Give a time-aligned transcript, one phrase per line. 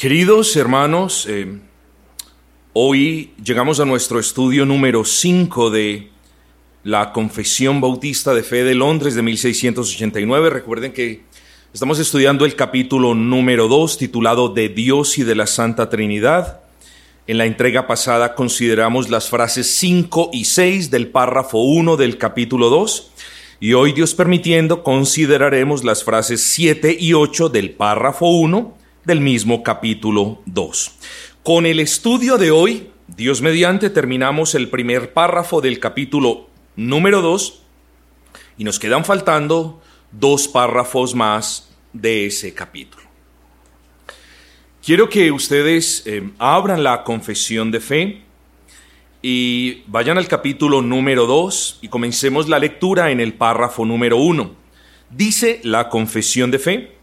[0.00, 1.58] Queridos hermanos, eh,
[2.72, 6.08] hoy llegamos a nuestro estudio número 5 de
[6.84, 10.48] la Confesión Bautista de Fe de Londres de 1689.
[10.48, 11.24] Recuerden que
[11.74, 16.62] estamos estudiando el capítulo número 2 titulado De Dios y de la Santa Trinidad.
[17.26, 22.70] En la entrega pasada consideramos las frases 5 y 6 del párrafo 1 del capítulo
[22.70, 23.12] 2
[23.60, 29.62] y hoy Dios permitiendo consideraremos las frases 7 y 8 del párrafo 1 del mismo
[29.62, 30.92] capítulo 2.
[31.42, 37.62] Con el estudio de hoy, Dios mediante, terminamos el primer párrafo del capítulo número 2
[38.58, 39.80] y nos quedan faltando
[40.12, 43.04] dos párrafos más de ese capítulo.
[44.84, 48.22] Quiero que ustedes eh, abran la confesión de fe
[49.22, 54.54] y vayan al capítulo número 2 y comencemos la lectura en el párrafo número 1.
[55.10, 56.99] Dice la confesión de fe.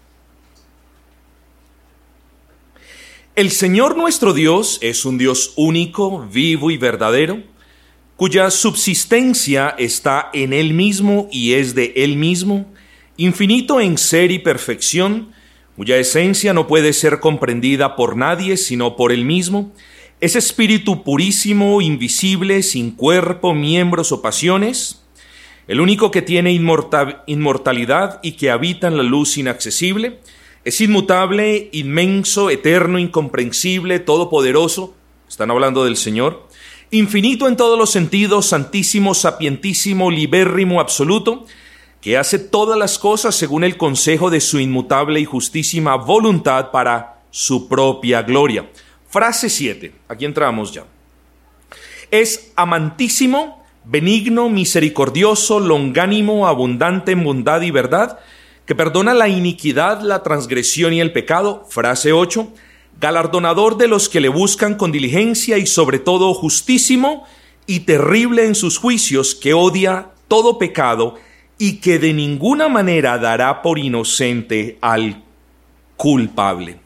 [3.38, 7.44] El Señor nuestro Dios es un Dios único, vivo y verdadero,
[8.16, 12.66] cuya subsistencia está en Él mismo y es de Él mismo,
[13.16, 15.34] infinito en ser y perfección,
[15.75, 19.72] cuya esencia no puede ser comprendida por nadie sino por Él mismo,
[20.19, 25.03] es espíritu purísimo, invisible, sin cuerpo, miembros o pasiones,
[25.67, 30.22] el único que tiene inmortalidad y que habita en la luz inaccesible,
[30.67, 34.94] es inmutable, inmenso, eterno, incomprensible, todopoderoso.
[35.29, 36.45] Están hablando del Señor.
[36.91, 41.45] Infinito en todos los sentidos, santísimo, sapientísimo, libérrimo, absoluto,
[42.01, 47.22] que hace todas las cosas según el consejo de su inmutable y justísima voluntad para
[47.31, 48.69] su propia gloria.
[49.07, 49.94] Frase 7.
[50.09, 50.83] Aquí entramos ya.
[52.11, 58.19] Es amantísimo, benigno, misericordioso, longánimo, abundante en bondad y verdad,
[58.67, 62.50] que perdona la iniquidad, la transgresión y el pecado, frase 8,
[63.00, 67.25] galardonador de los que le buscan con diligencia y sobre todo justísimo
[67.66, 71.16] y terrible en sus juicios, que odia todo pecado
[71.57, 75.23] y que de ninguna manera dará por inocente al
[75.95, 76.81] culpable.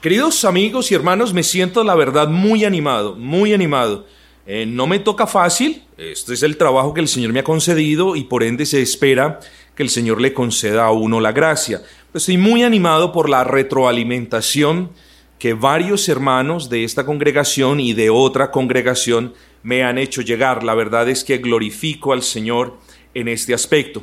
[0.00, 4.06] Queridos amigos y hermanos, me siento la verdad muy animado, muy animado.
[4.46, 8.16] Eh, no me toca fácil, este es el trabajo que el Señor me ha concedido
[8.16, 9.40] y por ende se espera
[9.78, 11.84] que el Señor le conceda a uno la gracia.
[12.12, 14.90] estoy muy animado por la retroalimentación
[15.38, 20.64] que varios hermanos de esta congregación y de otra congregación me han hecho llegar.
[20.64, 22.76] La verdad es que glorifico al Señor
[23.14, 24.02] en este aspecto.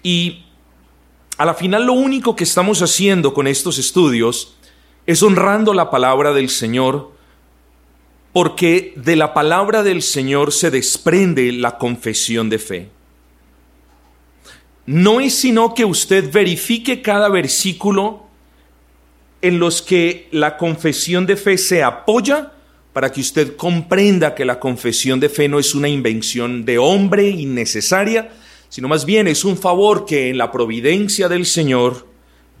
[0.00, 0.44] Y
[1.38, 4.56] a la final lo único que estamos haciendo con estos estudios
[5.06, 7.10] es honrando la palabra del Señor,
[8.32, 13.01] porque de la palabra del Señor se desprende la confesión de fe
[14.92, 18.26] no es sino que usted verifique cada versículo
[19.40, 22.52] en los que la confesión de fe se apoya
[22.92, 27.30] para que usted comprenda que la confesión de fe no es una invención de hombre
[27.30, 28.32] innecesaria,
[28.68, 32.06] sino más bien es un favor que en la providencia del Señor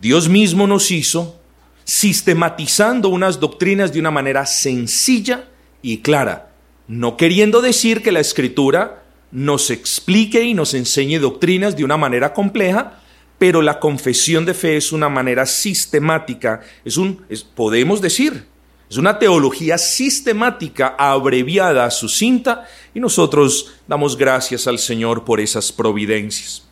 [0.00, 1.38] Dios mismo nos hizo,
[1.84, 5.50] sistematizando unas doctrinas de una manera sencilla
[5.82, 6.54] y clara,
[6.88, 9.01] no queriendo decir que la escritura
[9.32, 13.00] nos explique y nos enseñe doctrinas de una manera compleja,
[13.38, 17.24] pero la confesión de fe es una manera sistemática, es un,
[17.56, 18.46] podemos decir,
[18.88, 26.68] es una teología sistemática, abreviada, sucinta, y nosotros damos gracias al Señor por esas providencias.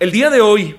[0.00, 0.76] El día de hoy,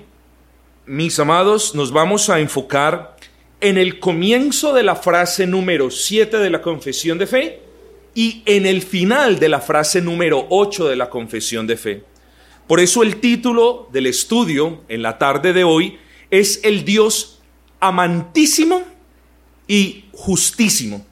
[0.85, 3.15] mis amados, nos vamos a enfocar
[3.62, 7.67] en el comienzo de la frase número 7 de la confesión de fe,
[8.18, 12.04] y en el final de la frase número 8 de la confesión de fe.
[12.66, 16.00] Por eso el título del estudio en la tarde de hoy
[16.31, 17.44] es el Dios
[17.80, 18.81] amantísimo
[19.68, 21.06] y justísimo.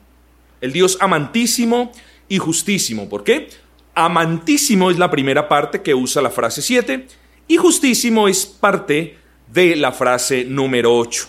[0.60, 1.92] El Dios amantísimo
[2.28, 3.08] y justísimo.
[3.08, 3.50] ¿Por qué?
[3.94, 7.06] Amantísimo es la primera parte que usa la frase 7
[7.46, 9.16] y justísimo es parte
[9.46, 11.28] de la frase número 8.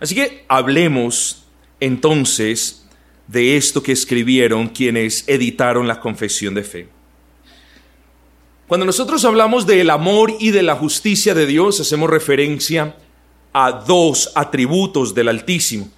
[0.00, 1.44] Así que hablemos
[1.78, 2.79] entonces
[3.30, 6.88] de esto que escribieron quienes editaron la confesión de fe.
[8.66, 12.96] Cuando nosotros hablamos del amor y de la justicia de Dios, hacemos referencia
[13.52, 15.88] a dos atributos del Altísimo.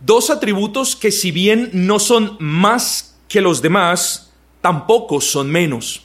[0.00, 6.02] Dos atributos que si bien no son más que los demás, tampoco son menos.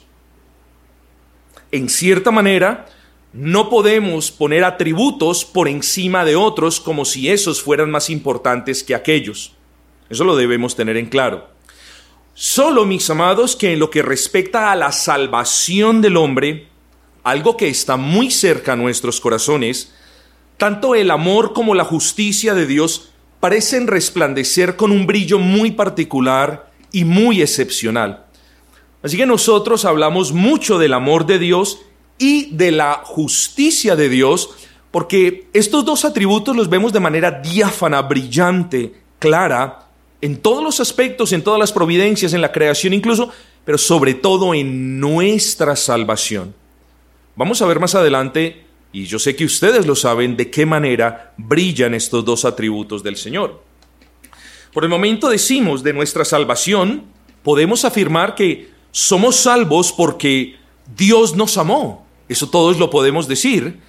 [1.70, 2.86] En cierta manera,
[3.32, 8.94] no podemos poner atributos por encima de otros como si esos fueran más importantes que
[8.94, 9.55] aquellos.
[10.08, 11.48] Eso lo debemos tener en claro.
[12.34, 16.68] Solo, mis amados, que en lo que respecta a la salvación del hombre,
[17.24, 19.94] algo que está muy cerca a nuestros corazones,
[20.58, 23.10] tanto el amor como la justicia de Dios
[23.40, 28.26] parecen resplandecer con un brillo muy particular y muy excepcional.
[29.02, 31.80] Así que nosotros hablamos mucho del amor de Dios
[32.18, 34.50] y de la justicia de Dios,
[34.90, 39.85] porque estos dos atributos los vemos de manera diáfana, brillante, clara,
[40.20, 43.30] en todos los aspectos, en todas las providencias, en la creación incluso,
[43.64, 46.54] pero sobre todo en nuestra salvación.
[47.34, 51.34] Vamos a ver más adelante, y yo sé que ustedes lo saben, de qué manera
[51.36, 53.62] brillan estos dos atributos del Señor.
[54.72, 57.04] Por el momento decimos de nuestra salvación,
[57.42, 60.56] podemos afirmar que somos salvos porque
[60.96, 62.06] Dios nos amó.
[62.28, 63.80] Eso todos lo podemos decir.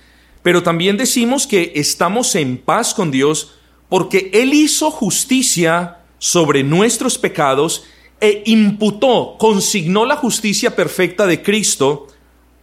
[0.43, 3.53] Pero también decimos que estamos en paz con Dios
[3.89, 7.85] porque Él hizo justicia sobre nuestros pecados
[8.19, 12.07] e imputó, consignó la justicia perfecta de Cristo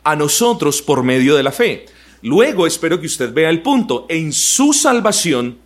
[0.02, 1.86] a nosotros por medio de la fe.
[2.22, 4.06] Luego espero que usted vea el punto.
[4.08, 5.58] En su salvación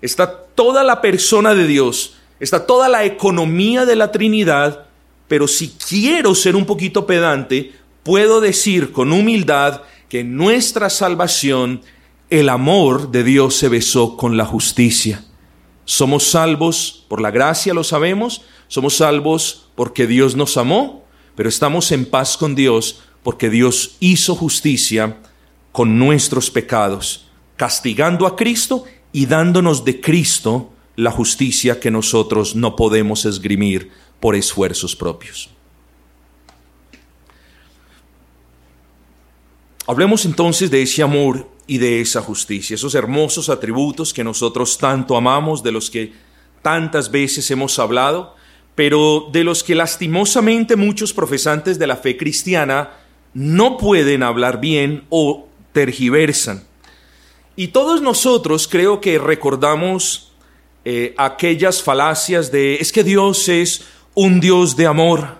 [0.00, 4.86] está toda la persona de Dios, está toda la economía de la Trinidad,
[5.28, 7.72] pero si quiero ser un poquito pedante,
[8.02, 11.82] puedo decir con humildad que en nuestra salvación
[12.30, 15.24] el amor de Dios se besó con la justicia.
[15.86, 21.04] Somos salvos por la gracia, lo sabemos, somos salvos porque Dios nos amó,
[21.36, 25.16] pero estamos en paz con Dios porque Dios hizo justicia
[25.70, 32.74] con nuestros pecados, castigando a Cristo y dándonos de Cristo la justicia que nosotros no
[32.74, 35.50] podemos esgrimir por esfuerzos propios.
[39.86, 45.16] Hablemos entonces de ese amor y de esa justicia, esos hermosos atributos que nosotros tanto
[45.16, 46.12] amamos, de los que
[46.62, 48.34] tantas veces hemos hablado,
[48.74, 52.90] pero de los que lastimosamente muchos profesantes de la fe cristiana
[53.34, 56.64] no pueden hablar bien o tergiversan.
[57.56, 60.32] Y todos nosotros creo que recordamos
[60.84, 63.84] eh, aquellas falacias de es que Dios es
[64.14, 65.38] un Dios de amor.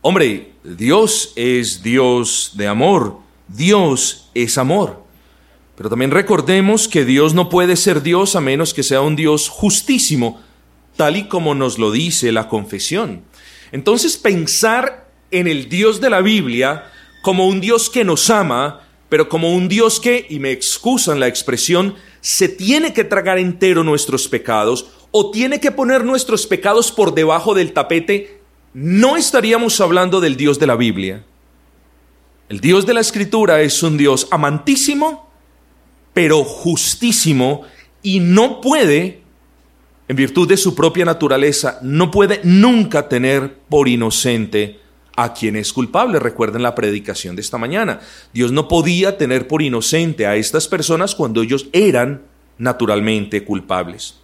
[0.00, 3.18] Hombre, Dios es Dios de amor,
[3.48, 5.03] Dios es amor.
[5.76, 9.48] Pero también recordemos que Dios no puede ser Dios a menos que sea un Dios
[9.48, 10.40] justísimo,
[10.96, 13.22] tal y como nos lo dice la confesión.
[13.72, 16.84] Entonces pensar en el Dios de la Biblia
[17.22, 21.26] como un Dios que nos ama, pero como un Dios que, y me excusan la
[21.26, 27.14] expresión, se tiene que tragar entero nuestros pecados o tiene que poner nuestros pecados por
[27.14, 28.40] debajo del tapete,
[28.72, 31.24] no estaríamos hablando del Dios de la Biblia.
[32.48, 35.23] El Dios de la Escritura es un Dios amantísimo,
[36.14, 37.62] pero justísimo,
[38.02, 39.20] y no puede,
[40.08, 44.80] en virtud de su propia naturaleza, no puede nunca tener por inocente
[45.16, 46.18] a quien es culpable.
[46.18, 48.00] Recuerden la predicación de esta mañana.
[48.32, 52.22] Dios no podía tener por inocente a estas personas cuando ellos eran
[52.58, 54.16] naturalmente culpables.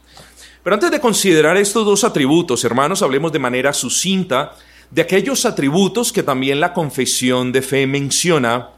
[0.63, 4.53] Pero antes de considerar estos dos atributos, hermanos, hablemos de manera sucinta
[4.91, 8.71] de aquellos atributos que también la confesión de fe menciona,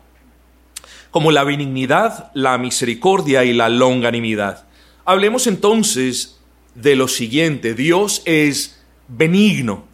[1.12, 4.64] como la benignidad, la misericordia y la longanimidad.
[5.04, 6.40] Hablemos entonces
[6.74, 9.84] de lo siguiente, Dios es benigno.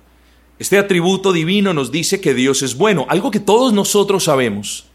[0.59, 4.87] Este atributo divino nos dice que Dios es bueno, algo que todos nosotros sabemos.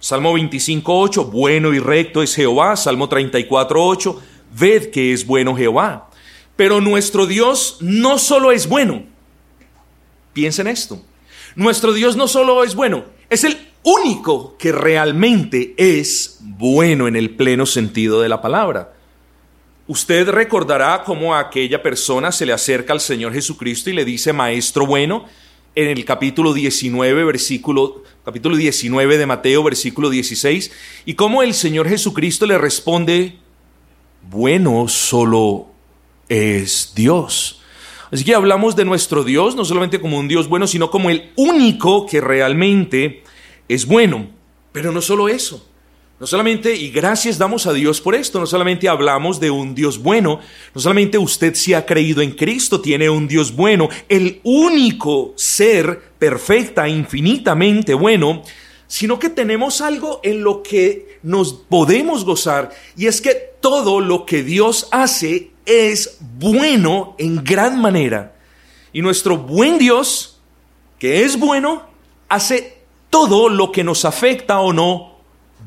[0.00, 2.74] Salmo 25.8, bueno y recto es Jehová.
[2.76, 4.18] Salmo 34.8,
[4.58, 6.10] ved que es bueno Jehová.
[6.56, 9.04] Pero nuestro Dios no solo es bueno.
[10.32, 11.02] Piensen esto.
[11.54, 17.36] Nuestro Dios no solo es bueno, es el único que realmente es bueno en el
[17.36, 18.94] pleno sentido de la palabra.
[19.86, 24.32] Usted recordará cómo a aquella persona se le acerca al Señor Jesucristo y le dice,
[24.32, 25.24] Maestro bueno,
[25.74, 30.70] en el capítulo 19, versículo, capítulo 19 de Mateo, versículo 16,
[31.06, 33.38] y cómo el Señor Jesucristo le responde,
[34.30, 35.66] bueno solo
[36.28, 37.62] es Dios.
[38.12, 41.32] Así que hablamos de nuestro Dios, no solamente como un Dios bueno, sino como el
[41.36, 43.22] único que realmente
[43.74, 44.28] es bueno.
[44.72, 45.66] Pero no solo eso.
[46.20, 50.02] No solamente, y gracias damos a Dios por esto, no solamente hablamos de un Dios
[50.02, 50.40] bueno,
[50.74, 55.98] no solamente usted si ha creído en Cristo, tiene un Dios bueno, el único ser
[56.18, 58.42] perfecta, infinitamente bueno,
[58.86, 64.26] sino que tenemos algo en lo que nos podemos gozar, y es que todo lo
[64.26, 68.36] que Dios hace es bueno en gran manera.
[68.92, 70.38] Y nuestro buen Dios,
[70.98, 71.88] que es bueno,
[72.28, 72.79] hace
[73.10, 75.10] todo lo que nos afecta o no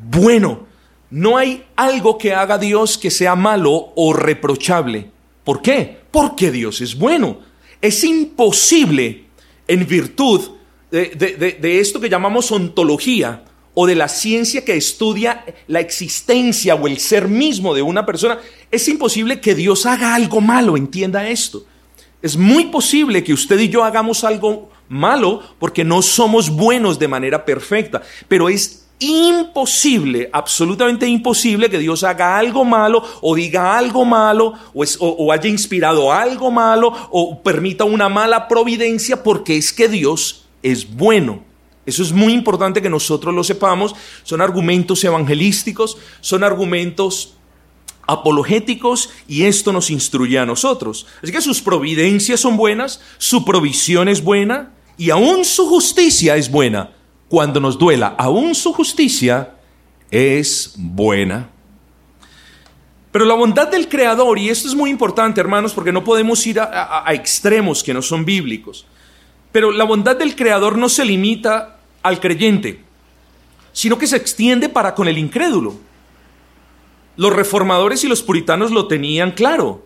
[0.09, 0.65] bueno.
[1.09, 5.11] No hay algo que haga Dios que sea malo o reprochable.
[5.43, 5.99] ¿Por qué?
[6.09, 7.39] Porque Dios es bueno.
[7.81, 9.25] Es imposible,
[9.67, 10.41] en virtud
[10.89, 13.43] de, esto que llamamos ontología
[13.75, 18.39] o de la ciencia que estudia la existencia o el ser mismo de una persona,
[18.71, 21.65] es imposible que Dios haga algo malo, entienda esto.
[22.21, 27.07] Es muy posible que usted y yo hagamos algo malo porque no somos buenos de
[27.07, 34.05] manera perfecta, pero es imposible, absolutamente imposible que Dios haga algo malo o diga algo
[34.05, 39.89] malo o, o, haya inspirado algo malo o permita una mala providencia porque es que
[39.89, 41.43] Dios es bueno.
[41.85, 43.93] Eso es muy importante que nosotros lo sepamos.
[44.23, 47.33] Son argumentos evangelísticos, son argumentos
[48.07, 51.07] apologéticos y esto nos instruye a nosotros.
[51.21, 56.49] Así que sus providencias son buenas, su provisión es buena y aún su justicia es
[56.49, 56.91] buena.
[57.27, 59.55] Cuando nos duela, aún su justicia
[60.11, 61.49] es buena.
[63.11, 66.59] Pero la bondad del Creador, y esto es muy importante hermanos, porque no podemos ir
[66.59, 68.85] a, a extremos que no son bíblicos,
[69.51, 72.83] pero la bondad del Creador no se limita al creyente,
[73.71, 75.75] sino que se extiende para con el incrédulo.
[77.15, 79.85] Los reformadores y los puritanos lo tenían claro.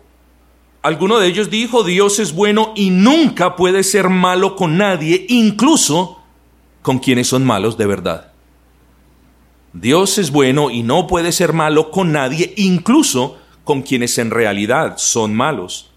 [0.82, 6.22] Alguno de ellos dijo, Dios es bueno y nunca puede ser malo con nadie, incluso
[6.82, 8.32] con quienes son malos de verdad.
[9.72, 14.94] Dios es bueno y no puede ser malo con nadie, incluso con quienes en realidad
[14.98, 15.90] son malos.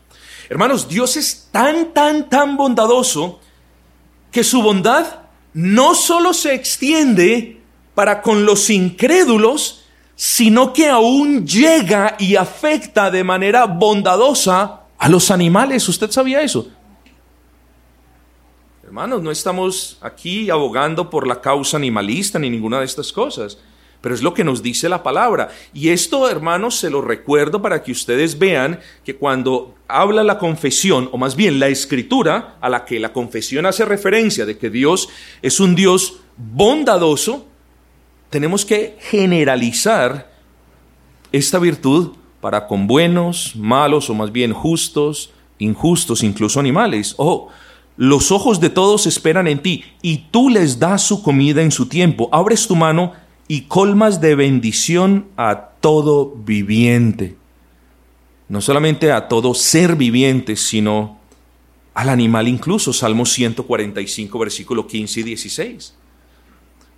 [0.49, 3.39] Hermanos, Dios es tan, tan, tan bondadoso
[4.31, 5.21] que su bondad
[5.53, 7.61] no solo se extiende
[7.95, 9.80] para con los incrédulos,
[10.23, 15.89] sino que aún llega y afecta de manera bondadosa a los animales.
[15.89, 16.69] ¿Usted sabía eso?
[18.83, 23.57] Hermanos, no estamos aquí abogando por la causa animalista ni ninguna de estas cosas,
[23.99, 25.49] pero es lo que nos dice la palabra.
[25.73, 31.09] Y esto, hermanos, se lo recuerdo para que ustedes vean que cuando habla la confesión,
[31.11, 35.09] o más bien la escritura, a la que la confesión hace referencia de que Dios
[35.41, 37.47] es un Dios bondadoso,
[38.31, 40.31] tenemos que generalizar
[41.31, 47.13] esta virtud para con buenos, malos o más bien justos, injustos, incluso animales.
[47.17, 47.49] Oh,
[47.95, 51.85] los ojos de todos esperan en ti y tú les das su comida en su
[51.85, 52.27] tiempo.
[52.31, 53.13] Abres tu mano
[53.47, 57.37] y colmas de bendición a todo viviente
[58.51, 61.17] no solamente a todo ser viviente, sino
[61.93, 65.95] al animal incluso, Salmo 145, versículo 15 y 16.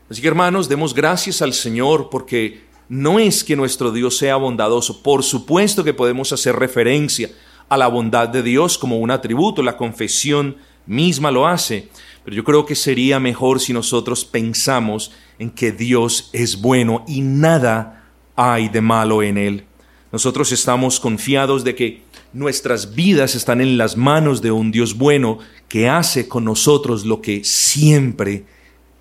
[0.10, 5.02] Así que hermanos, demos gracias al Señor porque no es que nuestro Dios sea bondadoso,
[5.02, 7.30] por supuesto que podemos hacer referencia
[7.70, 11.90] a la bondad de Dios como un atributo, la confesión misma lo hace,
[12.24, 17.22] pero yo creo que sería mejor si nosotros pensamos en que Dios es bueno y
[17.22, 19.66] nada hay de malo en él.
[20.12, 25.40] Nosotros estamos confiados de que nuestras vidas están en las manos de un Dios bueno
[25.68, 28.46] que hace con nosotros lo que siempre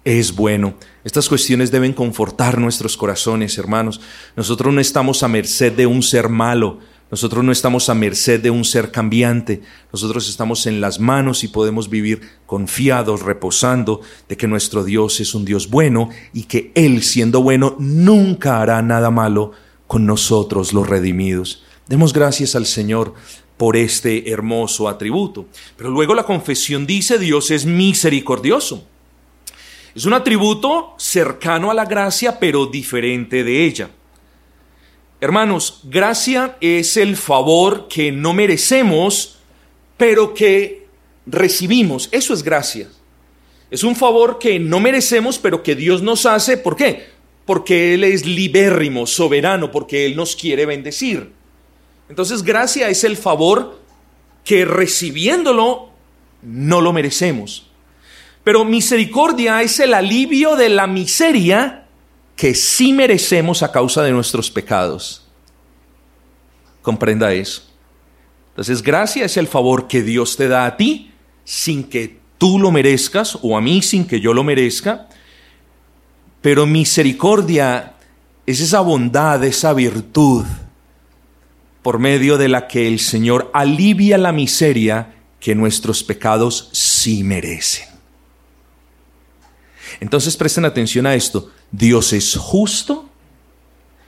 [0.05, 0.75] es bueno.
[1.05, 4.01] Estas cuestiones deben confortar nuestros corazones, hermanos.
[4.37, 6.79] Nosotros no estamos a merced de un ser malo,
[7.11, 9.61] nosotros no estamos a merced de un ser cambiante,
[9.93, 15.35] nosotros estamos en las manos y podemos vivir confiados, reposando de que nuestro Dios es
[15.35, 19.53] un Dios bueno y que Él, siendo bueno, nunca hará nada malo
[19.87, 21.63] con nosotros los redimidos.
[21.87, 23.13] Demos gracias al Señor
[23.59, 25.47] por este hermoso atributo.
[25.77, 28.89] Pero luego la confesión dice Dios es misericordioso.
[29.95, 33.91] Es un atributo cercano a la gracia, pero diferente de ella.
[35.21, 39.39] Hermanos, gracia es el favor que no merecemos,
[39.97, 40.87] pero que
[41.27, 42.09] recibimos.
[42.11, 42.89] Eso es gracia.
[43.71, 46.57] Es un favor que no merecemos, pero que Dios nos hace.
[46.57, 47.13] ¿Por qué?
[47.45, 51.33] porque Él es libérrimo, soberano, porque Él nos quiere bendecir.
[52.09, 53.81] Entonces gracia es el favor
[54.45, 55.91] que recibiéndolo
[56.43, 57.69] no lo merecemos.
[58.45, 61.87] Pero misericordia es el alivio de la miseria
[62.37, 65.29] que sí merecemos a causa de nuestros pecados.
[66.81, 67.63] Comprenda eso.
[68.51, 71.13] Entonces gracia es el favor que Dios te da a ti
[71.45, 75.09] sin que tú lo merezcas o a mí sin que yo lo merezca
[76.43, 77.95] pero misericordia
[78.45, 80.45] es esa bondad, esa virtud
[81.83, 87.92] por medio de la que el Señor alivia la miseria que nuestros pecados sí merecen.
[90.03, 91.51] Entonces presten atención a esto.
[91.71, 93.09] Dios es justo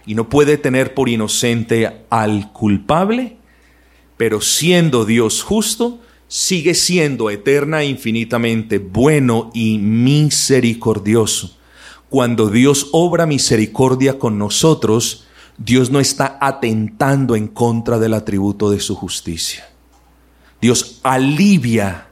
[0.04, 3.36] y no puede tener por inocente al culpable,
[4.16, 11.56] pero siendo Dios justo, sigue siendo eterna e infinitamente bueno y misericordioso
[12.08, 15.24] cuando Dios obra misericordia con nosotros,
[15.58, 19.68] Dios no está atentando en contra del atributo de su justicia.
[20.60, 22.06] Dios alivia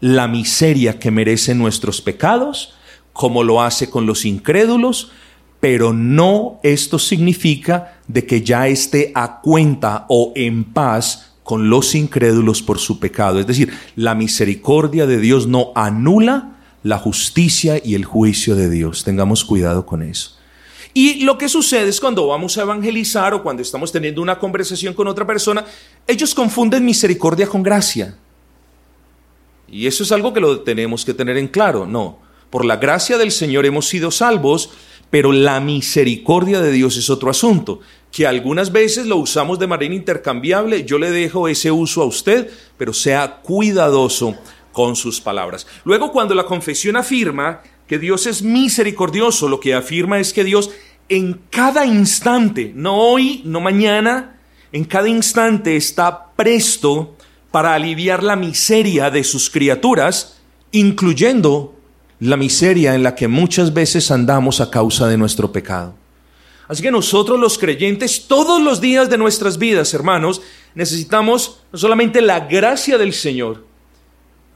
[0.00, 2.74] la miseria que merecen nuestros pecados
[3.18, 5.10] como lo hace con los incrédulos,
[5.58, 11.96] pero no esto significa de que ya esté a cuenta o en paz con los
[11.96, 13.40] incrédulos por su pecado.
[13.40, 19.02] Es decir, la misericordia de Dios no anula la justicia y el juicio de Dios.
[19.02, 20.36] Tengamos cuidado con eso.
[20.94, 24.94] Y lo que sucede es cuando vamos a evangelizar o cuando estamos teniendo una conversación
[24.94, 25.64] con otra persona,
[26.06, 28.16] ellos confunden misericordia con gracia.
[29.66, 31.84] Y eso es algo que lo tenemos que tener en claro.
[31.84, 34.70] No, por la gracia del Señor hemos sido salvos,
[35.10, 37.80] pero la misericordia de Dios es otro asunto,
[38.12, 40.84] que algunas veces lo usamos de manera intercambiable.
[40.84, 44.36] Yo le dejo ese uso a usted, pero sea cuidadoso
[44.72, 45.66] con sus palabras.
[45.84, 50.70] Luego, cuando la confesión afirma que Dios es misericordioso, lo que afirma es que Dios
[51.08, 54.38] en cada instante, no hoy, no mañana,
[54.72, 57.16] en cada instante está presto
[57.50, 60.38] para aliviar la miseria de sus criaturas,
[60.70, 61.77] incluyendo
[62.20, 65.94] la miseria en la que muchas veces andamos a causa de nuestro pecado.
[66.66, 70.42] Así que nosotros los creyentes, todos los días de nuestras vidas, hermanos,
[70.74, 73.64] necesitamos no solamente la gracia del Señor,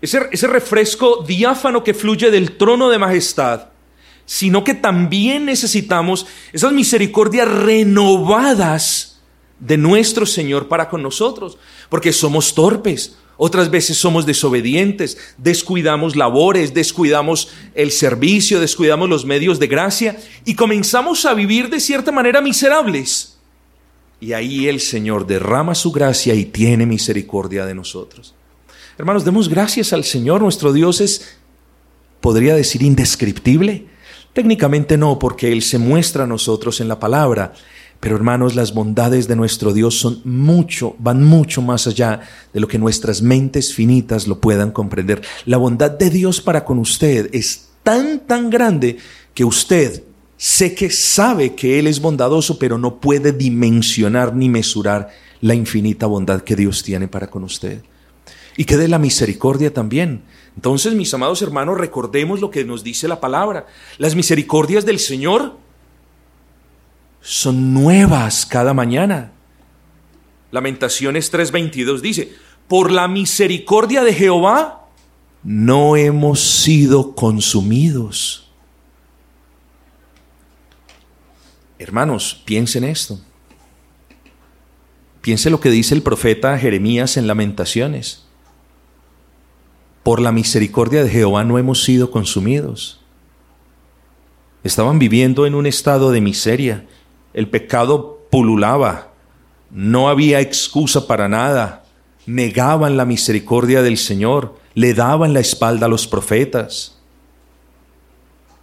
[0.02, 3.68] ese, ese refresco diáfano que fluye del trono de majestad,
[4.26, 9.20] sino que también necesitamos esas misericordias renovadas
[9.58, 11.56] de nuestro Señor para con nosotros,
[11.88, 19.58] porque somos torpes, otras veces somos desobedientes, descuidamos labores, descuidamos el servicio, descuidamos los medios
[19.58, 23.38] de gracia y comenzamos a vivir de cierta manera miserables.
[24.20, 28.34] Y ahí el Señor derrama su gracia y tiene misericordia de nosotros.
[28.96, 30.42] Hermanos, demos gracias al Señor.
[30.42, 31.38] Nuestro Dios es,
[32.20, 33.86] podría decir, indescriptible.
[34.32, 37.52] Técnicamente no, porque Él se muestra a nosotros en la palabra.
[38.02, 42.18] Pero hermanos, las bondades de nuestro Dios son mucho, van mucho más allá
[42.52, 45.22] de lo que nuestras mentes finitas lo puedan comprender.
[45.46, 48.96] La bondad de Dios para con usted es tan, tan grande
[49.34, 50.02] que usted
[50.36, 55.10] sé que sabe que Él es bondadoso, pero no puede dimensionar ni mesurar
[55.40, 57.82] la infinita bondad que Dios tiene para con usted.
[58.56, 60.22] Y que de la misericordia también.
[60.56, 63.66] Entonces, mis amados hermanos, recordemos lo que nos dice la palabra.
[63.98, 65.62] Las misericordias del Señor
[67.22, 69.32] son nuevas cada mañana.
[70.50, 72.34] Lamentaciones 3:22 dice,
[72.68, 74.88] por la misericordia de Jehová
[75.42, 78.50] no hemos sido consumidos.
[81.78, 83.18] Hermanos, piensen esto.
[85.20, 88.24] Piense lo que dice el profeta Jeremías en Lamentaciones.
[90.02, 93.00] Por la misericordia de Jehová no hemos sido consumidos.
[94.64, 96.86] Estaban viviendo en un estado de miseria
[97.34, 99.12] el pecado pululaba,
[99.70, 101.84] no había excusa para nada,
[102.26, 106.98] negaban la misericordia del Señor, le daban la espalda a los profetas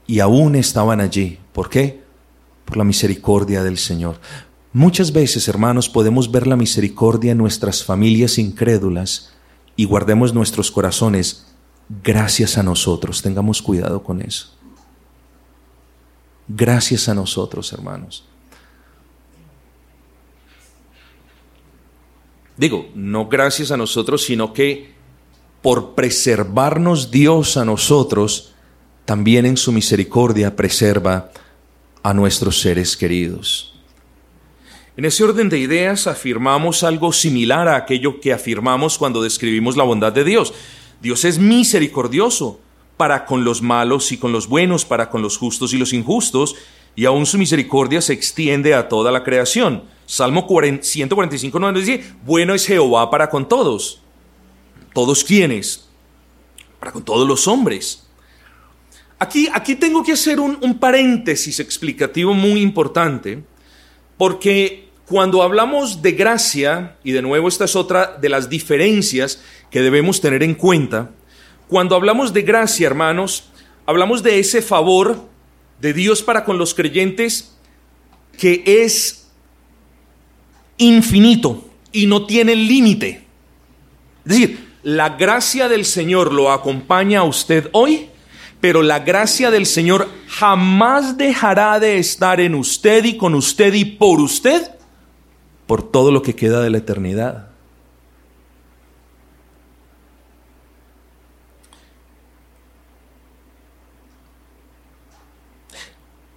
[0.08, 1.40] y aún estaban allí.
[1.54, 2.04] ¿Por qué?
[2.66, 4.20] Por la misericordia del Señor.
[4.72, 9.32] Muchas veces, hermanos, podemos ver la misericordia en nuestras familias incrédulas
[9.76, 11.48] y guardemos nuestros corazones
[12.04, 13.22] gracias a nosotros.
[13.22, 14.54] Tengamos cuidado con eso.
[16.48, 18.26] Gracias a nosotros, hermanos.
[22.60, 24.92] Digo, no gracias a nosotros, sino que
[25.62, 28.54] por preservarnos Dios a nosotros,
[29.06, 31.32] también en su misericordia preserva
[32.04, 33.80] a nuestros seres queridos.
[34.98, 39.86] En ese orden de ideas afirmamos algo similar a aquello que afirmamos cuando describimos la
[39.86, 40.54] bondad de Dios.
[41.02, 42.60] Dios es misericordioso
[42.98, 46.58] para con los malos y con los buenos, para con los justos y los injustos,
[46.98, 49.84] y aún su misericordia se extiende a toda la creación.
[50.10, 50.48] Salmo
[50.82, 54.02] 145 nos dice, bueno es Jehová para con todos.
[54.92, 55.88] ¿Todos quiénes?
[56.80, 58.08] Para con todos los hombres.
[59.20, 63.44] Aquí, aquí tengo que hacer un, un paréntesis explicativo muy importante,
[64.18, 69.84] porque cuando hablamos de gracia, y de nuevo esta es otra de las diferencias que
[69.84, 71.12] debemos tener en cuenta,
[71.68, 73.52] cuando hablamos de gracia, hermanos,
[73.86, 75.30] hablamos de ese favor
[75.80, 77.56] de Dios para con los creyentes
[78.40, 79.29] que es
[80.80, 83.24] infinito y no tiene límite.
[84.26, 88.10] Es decir, la gracia del Señor lo acompaña a usted hoy,
[88.60, 93.86] pero la gracia del Señor jamás dejará de estar en usted y con usted y
[93.86, 94.72] por usted
[95.68, 97.50] por todo lo que queda de la eternidad.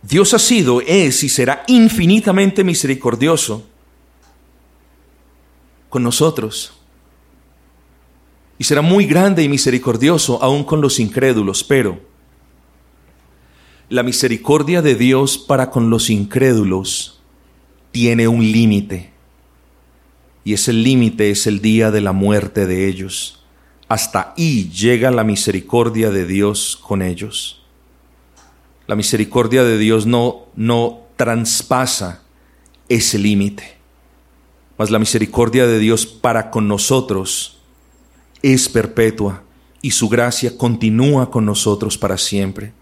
[0.03, 3.72] Dios ha sido, es y será infinitamente misericordioso
[5.93, 6.73] con nosotros.
[8.59, 12.01] Y será muy grande y misericordioso aún con los incrédulos, pero
[13.91, 17.21] La misericordia de Dios para con los incrédulos
[17.91, 19.13] tiene un límite.
[20.45, 23.45] Y ese límite es el día de la muerte de ellos.
[23.89, 27.63] Hasta ahí llega la misericordia de Dios con ellos.
[28.87, 32.23] La misericordia de Dios no, no transpasa
[32.89, 33.82] ese límite.
[34.91, 37.59] La misericordia de Dios para con nosotros
[38.43, 39.45] es perpetua
[39.81, 42.73] y su gracia continúa con nosotros para siempre.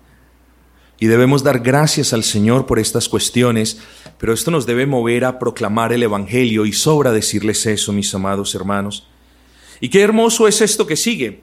[0.98, 3.78] Y debemos dar gracias al Señor por estas cuestiones,
[4.18, 8.54] pero esto nos debe mover a proclamar el Evangelio y sobra decirles eso, mis amados
[8.54, 9.06] hermanos.
[9.80, 11.42] Y qué hermoso es esto que sigue.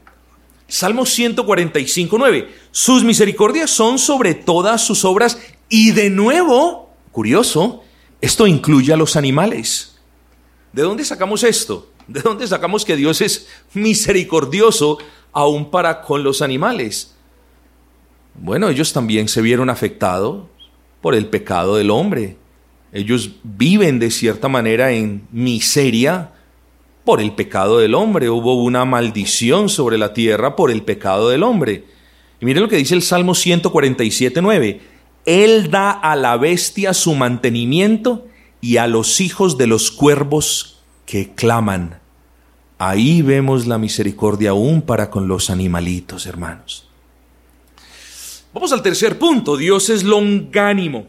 [0.67, 2.53] Salmo 145, 9.
[2.71, 5.39] Sus misericordias son sobre todas sus obras
[5.69, 7.83] y de nuevo, curioso,
[8.21, 9.96] esto incluye a los animales.
[10.77, 11.89] ¿De dónde sacamos esto?
[12.07, 14.99] ¿De dónde sacamos que Dios es misericordioso
[15.33, 17.15] aún para con los animales?
[18.35, 20.45] Bueno, ellos también se vieron afectados
[21.01, 22.37] por el pecado del hombre.
[22.93, 26.29] Ellos viven de cierta manera en miseria
[27.03, 28.29] por el pecado del hombre.
[28.29, 31.85] Hubo una maldición sobre la tierra por el pecado del hombre.
[32.39, 34.79] Y miren lo que dice el Salmo 147, 9.
[35.25, 38.26] Él da a la bestia su mantenimiento
[38.61, 41.99] y a los hijos de los cuervos que claman.
[42.77, 46.87] Ahí vemos la misericordia aún para con los animalitos, hermanos.
[48.53, 51.07] Vamos al tercer punto, Dios es longánimo.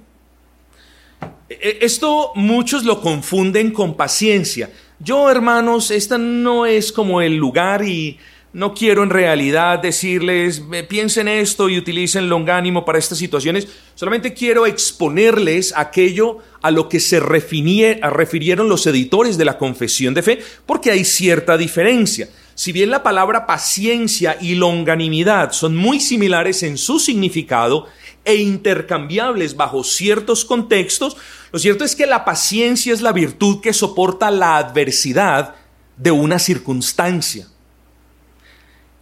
[1.48, 4.70] E, esto muchos lo confunden con paciencia.
[4.98, 8.18] Yo, hermanos, esta no es como el lugar y
[8.58, 13.68] no quiero en realidad decirles, piensen esto y utilicen longánimo para estas situaciones.
[13.94, 20.24] Solamente quiero exponerles aquello a lo que se refirieron los editores de la confesión de
[20.24, 22.30] fe, porque hay cierta diferencia.
[22.56, 27.86] Si bien la palabra paciencia y longanimidad son muy similares en su significado
[28.24, 31.16] e intercambiables bajo ciertos contextos,
[31.52, 35.54] lo cierto es que la paciencia es la virtud que soporta la adversidad
[35.96, 37.46] de una circunstancia.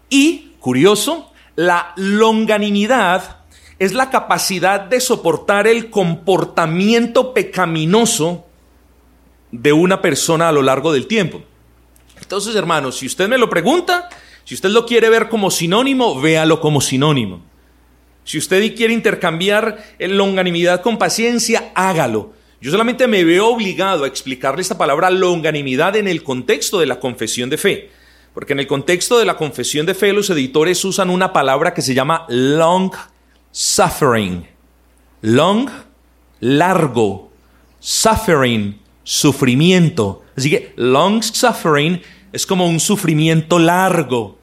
[0.08, 3.38] Y, curioso, la longanimidad
[3.78, 8.46] es la capacidad de soportar el comportamiento pecaminoso
[9.52, 11.42] de una persona a lo largo del tiempo.
[12.20, 14.08] Entonces, hermanos, si usted me lo pregunta,
[14.44, 17.42] si usted lo quiere ver como sinónimo, véalo como sinónimo.
[18.24, 22.32] Si usted quiere intercambiar longanimidad con paciencia, hágalo.
[22.60, 26.98] Yo solamente me veo obligado a explicarle esta palabra longanimidad en el contexto de la
[26.98, 27.90] confesión de fe.
[28.36, 31.80] Porque en el contexto de la confesión de fe los editores usan una palabra que
[31.80, 32.92] se llama long
[33.50, 34.46] suffering.
[35.22, 35.70] Long,
[36.40, 37.32] largo.
[37.80, 40.22] Suffering, sufrimiento.
[40.36, 44.38] Así que long suffering es como un sufrimiento largo.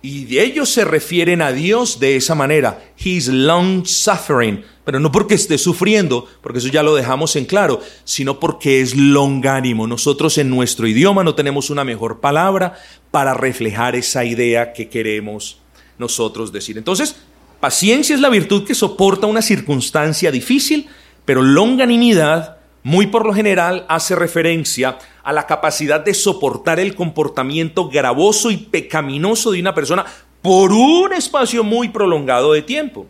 [0.00, 2.80] Y ellos se refieren a Dios de esa manera.
[2.96, 4.64] He's long suffering.
[4.84, 8.96] Pero no porque esté sufriendo, porque eso ya lo dejamos en claro, sino porque es
[8.96, 9.86] longánimo.
[9.86, 12.78] Nosotros en nuestro idioma no tenemos una mejor palabra
[13.10, 15.58] para reflejar esa idea que queremos
[15.98, 16.78] nosotros decir.
[16.78, 17.16] Entonces,
[17.60, 20.88] paciencia es la virtud que soporta una circunstancia difícil,
[21.24, 27.90] pero longanimidad muy por lo general hace referencia a la capacidad de soportar el comportamiento
[27.90, 30.06] gravoso y pecaminoso de una persona
[30.40, 33.06] por un espacio muy prolongado de tiempo.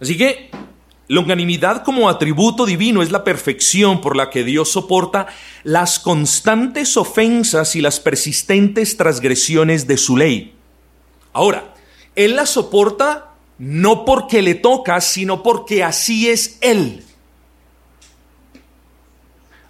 [0.00, 0.48] Así que
[1.06, 5.26] longanimidad como atributo divino es la perfección por la que Dios soporta
[5.64, 10.54] las constantes ofensas y las persistentes transgresiones de su ley.
[11.34, 11.74] Ahora,
[12.16, 17.04] Él la soporta no porque le toca, sino porque así es Él.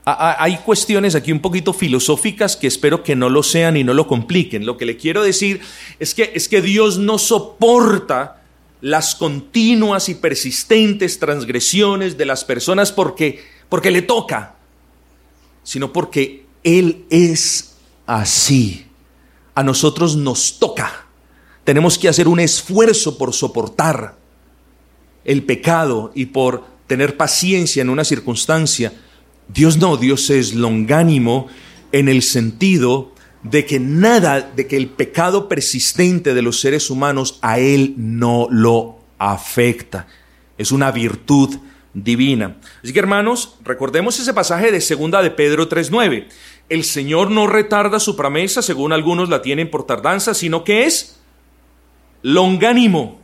[0.05, 4.09] Hay cuestiones aquí un poquito filosóficas que espero que no lo sean y no lo
[4.09, 4.67] compliquen.
[4.67, 5.61] Lo que le quiero decir
[6.01, 8.43] es que, es que Dios no soporta
[8.81, 14.57] las continuas y persistentes transgresiones de las personas porque, porque le toca,
[15.63, 18.87] sino porque Él es así.
[19.55, 21.07] A nosotros nos toca.
[21.63, 24.17] Tenemos que hacer un esfuerzo por soportar
[25.25, 28.93] el pecado y por tener paciencia en una circunstancia
[29.49, 31.49] Dios no, Dios es longánimo
[31.93, 37.39] en el sentido de que nada, de que el pecado persistente de los seres humanos
[37.43, 40.07] a Él no lo afecta.
[40.59, 41.57] Es una virtud
[41.95, 42.57] divina.
[42.83, 46.29] Así que hermanos, recordemos ese pasaje de segunda de Pedro 3.9.
[46.69, 51.21] El Señor no retarda su promesa, según algunos la tienen por tardanza, sino que es
[52.23, 53.21] longánimo,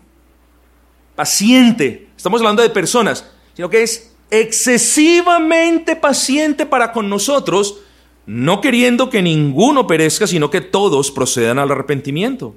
[1.14, 2.08] paciente.
[2.16, 7.80] Estamos hablando de personas, sino que es excesivamente paciente para con nosotros,
[8.26, 12.54] no queriendo que ninguno perezca, sino que todos procedan al arrepentimiento.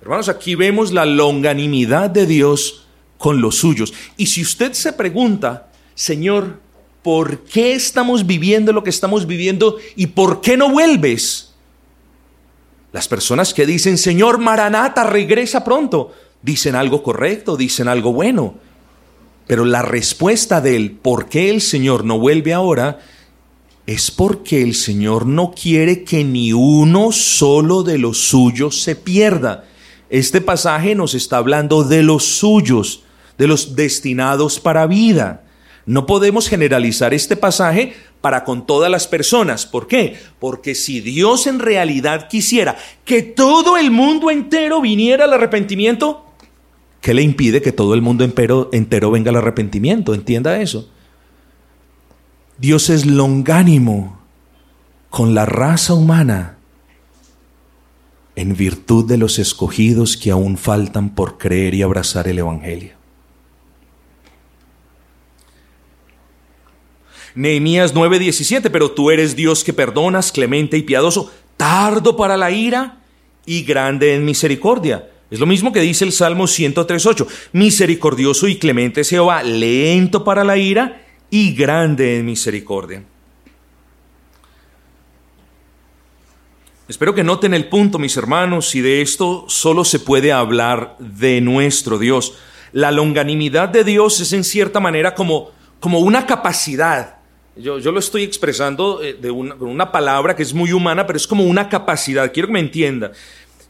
[0.00, 2.86] Hermanos, aquí vemos la longanimidad de Dios
[3.18, 3.92] con los suyos.
[4.16, 6.60] Y si usted se pregunta, Señor,
[7.02, 11.54] ¿por qué estamos viviendo lo que estamos viviendo y por qué no vuelves?
[12.92, 18.54] Las personas que dicen, Señor Maranata, regresa pronto, dicen algo correcto, dicen algo bueno.
[19.46, 22.98] Pero la respuesta del por qué el Señor no vuelve ahora
[23.86, 29.64] es porque el Señor no quiere que ni uno solo de los suyos se pierda.
[30.10, 33.04] Este pasaje nos está hablando de los suyos,
[33.38, 35.44] de los destinados para vida.
[35.84, 39.66] No podemos generalizar este pasaje para con todas las personas.
[39.66, 40.16] ¿Por qué?
[40.40, 46.25] Porque si Dios en realidad quisiera que todo el mundo entero viniera al arrepentimiento,
[47.06, 50.12] ¿qué le impide que todo el mundo entero, venga al arrepentimiento?
[50.12, 50.90] Entienda eso.
[52.58, 54.18] Dios es longánimo
[55.08, 56.58] con la raza humana
[58.34, 62.94] en virtud de los escogidos que aún faltan por creer y abrazar el Evangelio.
[67.36, 72.98] Nehemías 9:17, pero tú eres Dios que perdonas, clemente y piadoso, tardo para la ira
[73.44, 75.08] y grande en misericordia.
[75.30, 80.44] Es lo mismo que dice el Salmo 103:8, misericordioso y clemente es Jehová, lento para
[80.44, 83.02] la ira y grande en misericordia.
[86.88, 91.40] Espero que noten el punto, mis hermanos, y de esto solo se puede hablar de
[91.40, 92.34] nuestro Dios.
[92.72, 97.16] La longanimidad de Dios es en cierta manera como, como una capacidad
[97.56, 101.26] yo, lo estoy expresando eh, de una, una palabra que es muy humana, pero es
[101.26, 103.12] como una capacidad, quiero que me entienda.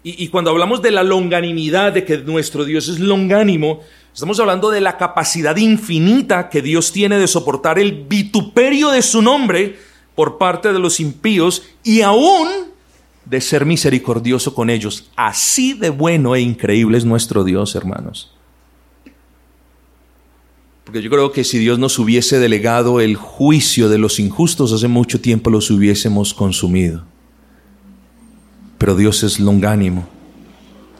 [0.09, 3.81] Y, cuando hablamos de la longanimidad, de que nuestro Dios es longánimo,
[4.15, 9.21] estamos hablando de la capacidad infinita que Dios tiene de soportar el vituperio de su
[9.21, 9.77] nombre
[10.15, 12.47] por parte de los impíos y aún
[13.25, 15.11] de ser misericordioso con ellos.
[15.17, 18.33] Así de bueno e increíble es nuestro Dios, hermanos.
[20.85, 24.87] Porque yo creo que si Dios nos hubiese delegado el juicio de los injustos, hace
[24.87, 27.03] mucho tiempo los hubiésemos consumido.
[28.79, 30.07] Pero Dios es longánimo.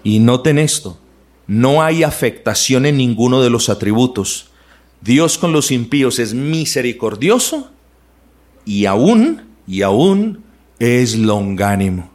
[0.03, 0.99] Y noten esto,
[1.47, 4.51] no hay afectación en ninguno de los atributos.
[5.01, 7.71] Dios con los impíos es misericordioso
[8.65, 10.43] y aún, y aún
[10.79, 12.11] es longánimo.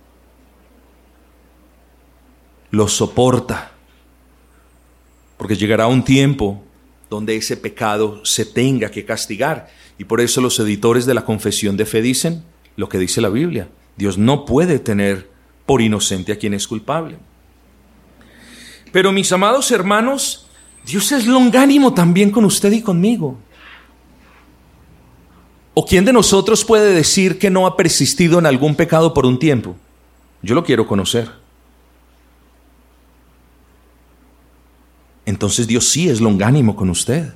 [2.70, 3.72] Lo soporta.
[5.38, 6.64] Porque llegará un tiempo
[7.10, 9.70] donde ese pecado se tenga que castigar.
[9.98, 12.44] Y por eso los editores de la confesión de fe dicen
[12.76, 13.70] lo que dice la Biblia.
[13.98, 15.31] Dios no puede tener
[15.66, 17.18] por inocente a quien es culpable.
[18.92, 20.48] Pero mis amados hermanos,
[20.86, 23.38] Dios es longánimo también con usted y conmigo.
[25.74, 29.40] ¿O quién de nosotros puede decir que no ha persistido en algún pecado por un
[29.40, 29.76] tiempo?
[30.42, 31.42] Yo lo quiero conocer.
[35.32, 37.34] entonces Dios sí es longánimo con usted.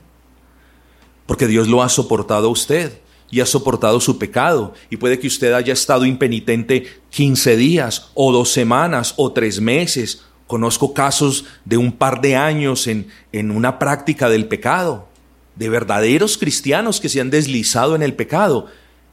[1.25, 2.99] Porque Dios lo ha soportado a usted
[3.31, 4.73] y ha soportado su pecado.
[4.89, 10.23] Y puede que usted haya estado impenitente 15 días o dos semanas o tres meses.
[10.47, 15.07] Conozco casos de un par de años en, en una práctica del pecado,
[15.55, 18.67] de verdaderos cristianos que se han deslizado en el pecado.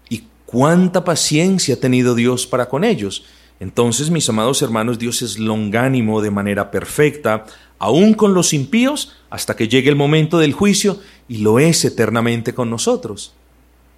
[0.08, 3.24] Y cuánta paciencia ha tenido Dios para con ellos.
[3.60, 7.46] Entonces, mis amados hermanos, Dios es longánimo de manera perfecta,
[7.78, 10.98] aún con los impíos, hasta que llegue el momento del juicio,
[11.28, 13.34] y lo es eternamente con nosotros.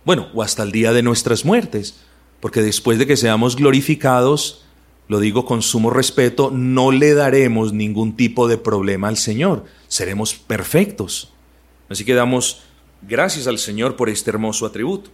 [0.04, 2.00] Bueno, o hasta el día de nuestras muertes,
[2.40, 4.64] porque después de que seamos glorificados,
[5.08, 10.34] lo digo con sumo respeto, no le daremos ningún tipo de problema al Señor, seremos
[10.34, 11.32] perfectos.
[11.88, 12.62] Así que damos
[13.02, 15.10] gracias al Señor por este hermoso atributo.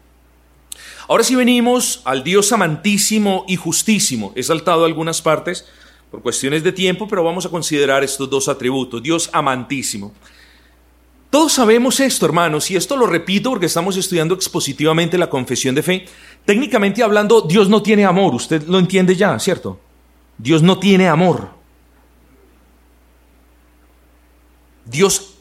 [1.08, 4.32] Ahora sí venimos al Dios amantísimo y justísimo.
[4.36, 5.66] He saltado algunas partes,
[6.10, 9.02] por cuestiones de tiempo, pero vamos a considerar estos dos atributos.
[9.02, 10.12] Dios amantísimo.
[11.30, 15.82] Todos sabemos esto, hermanos, y esto lo repito porque estamos estudiando expositivamente la confesión de
[15.82, 16.06] fe.
[16.44, 19.78] Técnicamente hablando, Dios no tiene amor, usted lo entiende ya, ¿cierto?
[20.36, 21.50] Dios no tiene amor.
[24.84, 25.34] Dios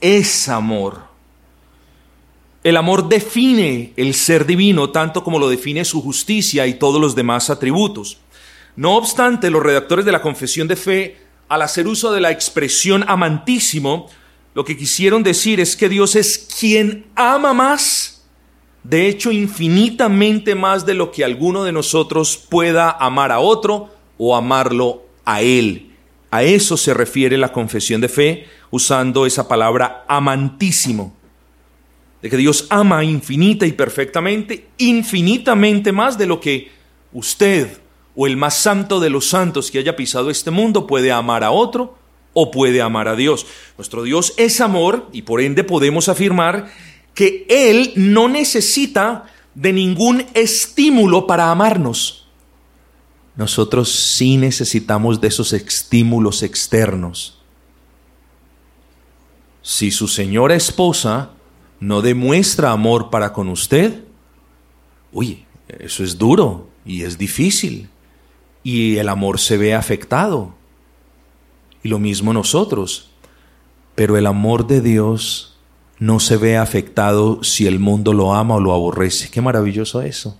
[0.00, 1.02] es amor.
[2.64, 7.14] El amor define el ser divino tanto como lo define su justicia y todos los
[7.14, 8.18] demás atributos.
[8.74, 13.04] No obstante, los redactores de la Confesión de Fe, al hacer uso de la expresión
[13.06, 14.08] amantísimo,
[14.58, 18.24] lo que quisieron decir es que Dios es quien ama más,
[18.82, 24.34] de hecho infinitamente más de lo que alguno de nosotros pueda amar a otro o
[24.34, 25.92] amarlo a Él.
[26.32, 31.14] A eso se refiere la confesión de fe usando esa palabra amantísimo.
[32.20, 36.72] De que Dios ama infinita y perfectamente, infinitamente más de lo que
[37.12, 37.78] usted
[38.16, 41.52] o el más santo de los santos que haya pisado este mundo puede amar a
[41.52, 41.97] otro
[42.40, 43.46] o puede amar a Dios.
[43.76, 46.70] Nuestro Dios es amor y por ende podemos afirmar
[47.14, 49.24] que Él no necesita
[49.56, 52.28] de ningún estímulo para amarnos.
[53.34, 57.40] Nosotros sí necesitamos de esos estímulos externos.
[59.62, 61.32] Si su señora esposa
[61.80, 64.04] no demuestra amor para con usted,
[65.12, 67.88] uy, eso es duro y es difícil
[68.62, 70.57] y el amor se ve afectado.
[71.82, 73.10] Y lo mismo nosotros.
[73.94, 75.58] Pero el amor de Dios
[75.98, 79.30] no se ve afectado si el mundo lo ama o lo aborrece.
[79.30, 80.36] Qué maravilloso eso.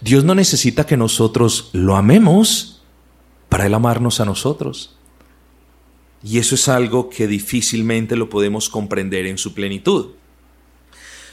[0.00, 2.82] Dios no necesita que nosotros lo amemos
[3.48, 4.96] para Él amarnos a nosotros.
[6.22, 10.10] Y eso es algo que difícilmente lo podemos comprender en su plenitud.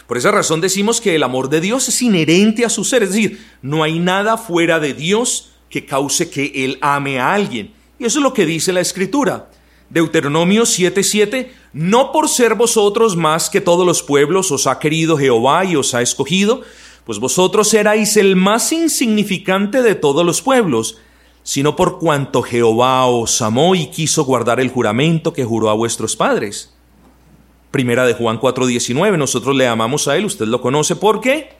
[0.07, 3.09] Por esa razón decimos que el amor de Dios es inherente a su ser, es
[3.09, 7.73] decir, no hay nada fuera de Dios que cause que Él ame a alguien.
[7.99, 9.49] Y eso es lo que dice la Escritura.
[9.89, 15.63] Deuteronomio 7:7, no por ser vosotros más que todos los pueblos os ha querido Jehová
[15.63, 16.61] y os ha escogido,
[17.05, 20.97] pues vosotros erais el más insignificante de todos los pueblos,
[21.43, 26.17] sino por cuanto Jehová os amó y quiso guardar el juramento que juró a vuestros
[26.17, 26.73] padres.
[27.71, 31.55] Primera de Juan 4:19, nosotros le amamos a Él, usted lo conoce, ¿por qué?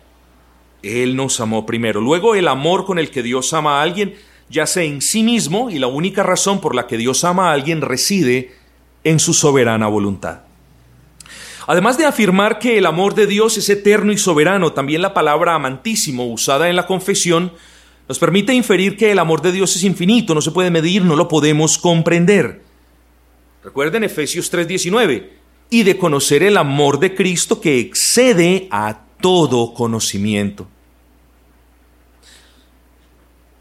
[0.83, 2.01] Él nos amó primero.
[2.01, 4.15] Luego el amor con el que Dios ama a alguien
[4.49, 7.81] yace en sí mismo y la única razón por la que Dios ama a alguien
[7.81, 8.55] reside
[9.03, 10.41] en su soberana voluntad.
[11.67, 15.53] Además de afirmar que el amor de Dios es eterno y soberano, también la palabra
[15.53, 17.51] amantísimo usada en la confesión
[18.07, 21.17] nos permite inferir que el amor de Dios es infinito, no se puede medir, no
[21.17, 22.61] lo podemos comprender.
[23.63, 25.29] Recuerden Efesios 3:19,
[25.69, 30.67] y de conocer el amor de Cristo que excede a todo conocimiento.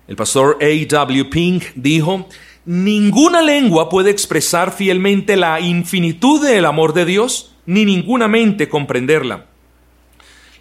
[0.09, 1.25] El pastor A.W.
[1.25, 2.29] Pink dijo,
[2.65, 9.47] ninguna lengua puede expresar fielmente la infinitud del amor de Dios ni ninguna mente comprenderla.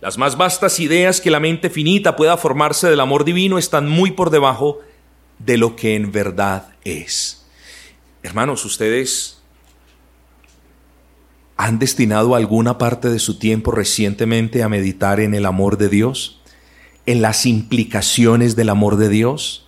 [0.02, 4.12] Las más vastas ideas que la mente finita pueda formarse del amor divino están muy
[4.12, 4.80] por debajo
[5.40, 7.46] de lo que en verdad es.
[8.24, 9.42] Hermanos, ustedes
[11.58, 16.42] han destinado alguna parte de su tiempo recientemente a meditar en el amor de Dios,
[17.06, 19.66] en las implicaciones del amor de Dios,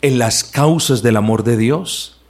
[0.00, 2.20] en las causas del amor de Dios.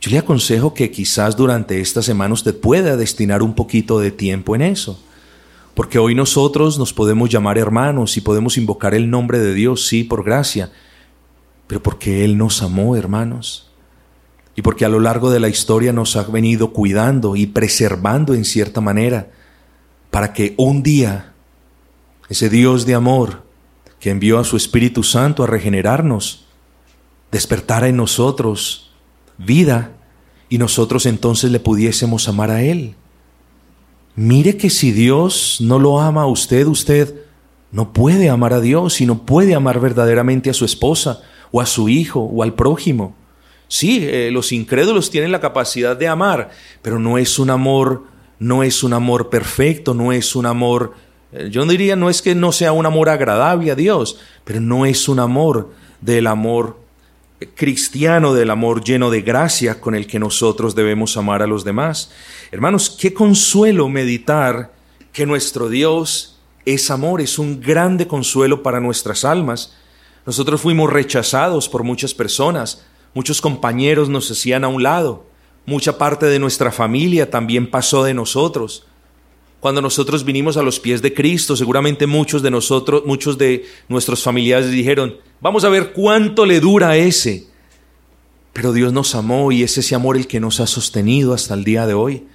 [0.00, 4.54] Yo le aconsejo que quizás durante esta semana usted pueda destinar un poquito de tiempo
[4.54, 5.00] en eso.
[5.74, 10.04] Porque hoy nosotros nos podemos llamar hermanos y podemos invocar el nombre de Dios, sí,
[10.04, 10.70] por gracia,
[11.66, 13.70] pero porque Él nos amó, hermanos.
[14.54, 18.44] Y porque a lo largo de la historia nos ha venido cuidando y preservando en
[18.44, 19.30] cierta manera,
[20.10, 21.33] para que un día
[22.28, 23.42] ese Dios de amor
[24.00, 26.46] que envió a su Espíritu Santo a regenerarnos,
[27.30, 28.92] despertara en nosotros
[29.38, 29.92] vida
[30.48, 32.94] y nosotros entonces le pudiésemos amar a Él.
[34.16, 37.14] Mire que si Dios no lo ama a usted, usted
[37.72, 41.66] no puede amar a Dios y no puede amar verdaderamente a su esposa o a
[41.66, 43.16] su hijo o al prójimo.
[43.66, 46.50] Sí, eh, los incrédulos tienen la capacidad de amar,
[46.82, 48.04] pero no es un amor,
[48.38, 50.94] no es un amor perfecto, no es un amor,
[51.50, 55.08] yo diría, no es que no sea un amor agradable a Dios, pero no es
[55.08, 56.84] un amor del amor
[57.54, 62.10] cristiano del amor lleno de gracia con el que nosotros debemos amar a los demás.
[62.50, 64.72] Hermanos, qué consuelo meditar
[65.12, 69.74] que nuestro Dios es amor, es un grande consuelo para nuestras almas.
[70.26, 75.26] Nosotros fuimos rechazados por muchas personas, muchos compañeros nos hacían a un lado,
[75.66, 78.86] mucha parte de nuestra familia también pasó de nosotros.
[79.64, 84.22] Cuando nosotros vinimos a los pies de Cristo, seguramente muchos de nosotros, muchos de nuestros
[84.22, 87.46] familiares dijeron, vamos a ver cuánto le dura ese.
[88.52, 91.64] Pero Dios nos amó y es ese amor el que nos ha sostenido hasta el
[91.64, 92.26] día de hoy.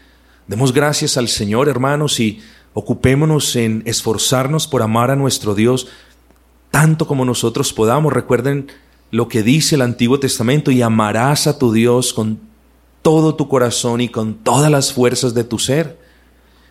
[0.47, 2.39] Demos gracias al Señor, hermanos, y
[2.73, 5.85] ocupémonos en esforzarnos por amar a nuestro Dios
[6.71, 8.11] tanto como nosotros podamos.
[8.11, 8.71] Recuerden
[9.11, 12.39] lo que dice el Antiguo Testamento y amarás a tu Dios con
[13.03, 15.98] todo tu corazón y con todas las fuerzas de tu ser.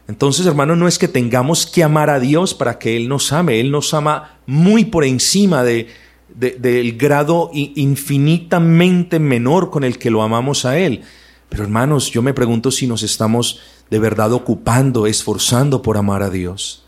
[0.08, 3.60] Entonces, hermano, no es que tengamos que amar a Dios para que Él nos ame,
[3.60, 5.88] Él nos ama muy por encima de,
[6.34, 11.02] del grado infinitamente menor con el que lo amamos a Él.
[11.50, 16.30] Pero hermanos, yo me pregunto si nos estamos de verdad ocupando, esforzando por amar a
[16.30, 16.86] Dios.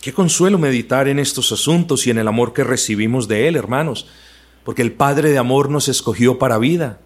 [0.00, 4.06] Qué consuelo meditar en estos asuntos y en el amor que recibimos de Él, hermanos,
[4.64, 6.98] porque el Padre de amor nos escogió para vida.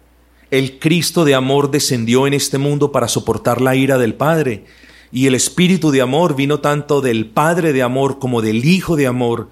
[0.49, 4.63] El Cristo de amor descendió en este mundo para soportar la ira del Padre,
[5.11, 9.07] y el Espíritu de amor vino tanto del Padre de amor como del Hijo de
[9.07, 9.49] amor,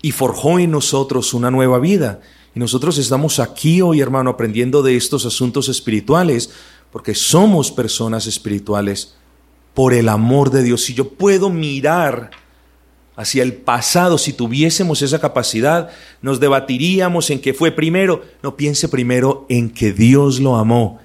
[0.00, 2.20] y forjó en nosotros una nueva vida.
[2.54, 6.50] Y nosotros estamos aquí hoy, hermano, aprendiendo de estos asuntos espirituales,
[6.90, 9.14] porque somos personas espirituales
[9.74, 10.82] por el amor de Dios.
[10.82, 12.30] Si yo puedo mirar
[13.16, 15.90] hacia el pasado, si tuviésemos esa capacidad,
[16.22, 18.22] nos debatiríamos en qué fue primero.
[18.42, 21.00] No piense primero en que Dios lo amó.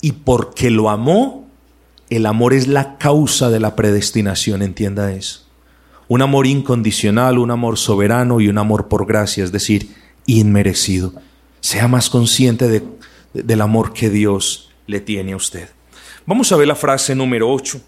[0.00, 1.48] Y porque lo amó,
[2.10, 5.46] el amor es la causa de la predestinación, entienda eso.
[6.06, 9.94] Un amor incondicional, un amor soberano y un amor por gracia, es decir,
[10.24, 11.12] inmerecido.
[11.60, 12.82] Sea más consciente de,
[13.34, 15.68] del amor que Dios le tiene a usted.
[16.24, 17.80] Vamos a ver la frase número 8.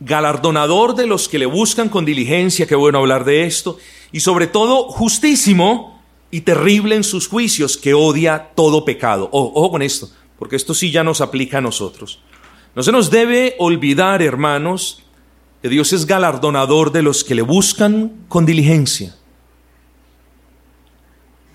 [0.00, 3.78] Galardonador de los que le buscan con diligencia, qué bueno hablar de esto,
[4.12, 9.28] y sobre todo justísimo y terrible en sus juicios, que odia todo pecado.
[9.32, 12.20] ojo con esto, porque esto sí ya nos aplica a nosotros.
[12.74, 15.02] No se nos debe olvidar, hermanos,
[15.62, 19.16] que Dios es galardonador de los que le buscan con diligencia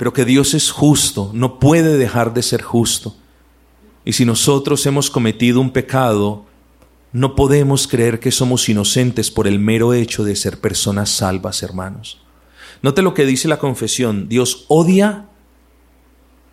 [0.01, 3.15] pero que Dios es justo, no puede dejar de ser justo.
[4.03, 6.47] Y si nosotros hemos cometido un pecado,
[7.13, 12.21] no podemos creer que somos inocentes por el mero hecho de ser personas salvas, hermanos.
[12.81, 14.29] Note lo que dice la confesión.
[14.29, 15.27] Dios odia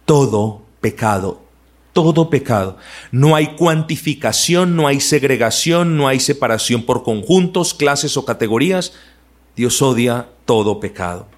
[0.05, 1.43] todo pecado,
[1.93, 2.77] todo pecado.
[3.13, 8.95] No hay cuantificación, no hay segregación, no hay separación por conjuntos, clases o categorías.
[9.55, 11.29] Dios odia todo pecado.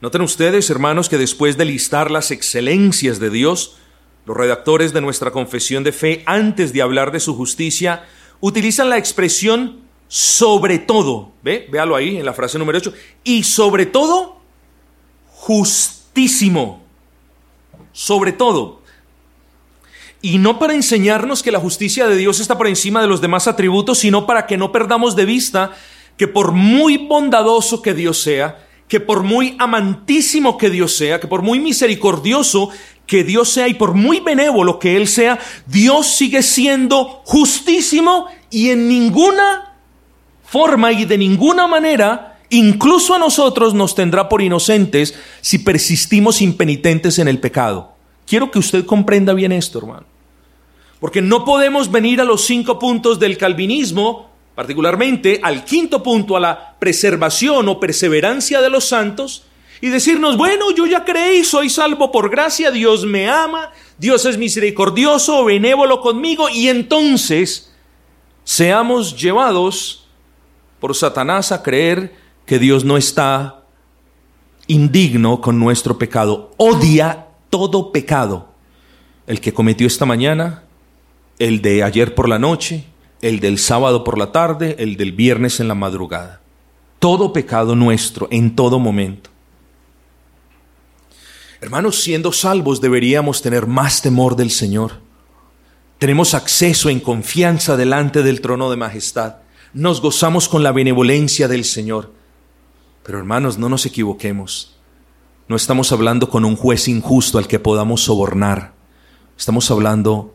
[0.00, 3.76] Noten ustedes, hermanos, que después de listar las excelencias de Dios,
[4.26, 8.04] los redactores de nuestra confesión de fe, antes de hablar de su justicia,
[8.40, 11.32] utilizan la expresión sobre todo.
[11.42, 11.66] ¿Ve?
[11.70, 12.92] Véalo ahí en la frase número 8.
[13.24, 14.36] Y sobre todo,
[15.30, 16.82] justísimo.
[17.92, 18.82] Sobre todo.
[20.22, 23.46] Y no para enseñarnos que la justicia de Dios está por encima de los demás
[23.46, 25.72] atributos, sino para que no perdamos de vista
[26.16, 31.26] que por muy bondadoso que Dios sea, que por muy amantísimo que Dios sea, que
[31.26, 32.70] por muy misericordioso
[33.06, 38.70] que Dios sea y por muy benévolo que Él sea, Dios sigue siendo justísimo y
[38.70, 39.76] en ninguna
[40.44, 47.18] forma y de ninguna manera, incluso a nosotros nos tendrá por inocentes si persistimos impenitentes
[47.18, 47.94] en el pecado.
[48.26, 50.06] Quiero que usted comprenda bien esto, hermano.
[51.00, 56.40] Porque no podemos venir a los cinco puntos del calvinismo particularmente al quinto punto, a
[56.40, 59.44] la preservación o perseverancia de los santos,
[59.80, 64.38] y decirnos, bueno, yo ya creí, soy salvo por gracia, Dios me ama, Dios es
[64.38, 67.72] misericordioso, benévolo conmigo, y entonces
[68.44, 70.06] seamos llevados
[70.80, 72.14] por Satanás a creer
[72.46, 73.62] que Dios no está
[74.66, 78.48] indigno con nuestro pecado, odia todo pecado,
[79.26, 80.64] el que cometió esta mañana,
[81.38, 82.84] el de ayer por la noche,
[83.22, 86.40] el del sábado por la tarde, el del viernes en la madrugada.
[86.98, 89.30] Todo pecado nuestro en todo momento.
[91.64, 95.00] Hermanos, siendo salvos deberíamos tener más temor del Señor.
[95.96, 99.36] Tenemos acceso en confianza delante del trono de majestad.
[99.72, 102.12] Nos gozamos con la benevolencia del Señor.
[103.02, 104.76] Pero hermanos, no nos equivoquemos.
[105.48, 108.74] No estamos hablando con un juez injusto al que podamos sobornar.
[109.38, 110.34] Estamos hablando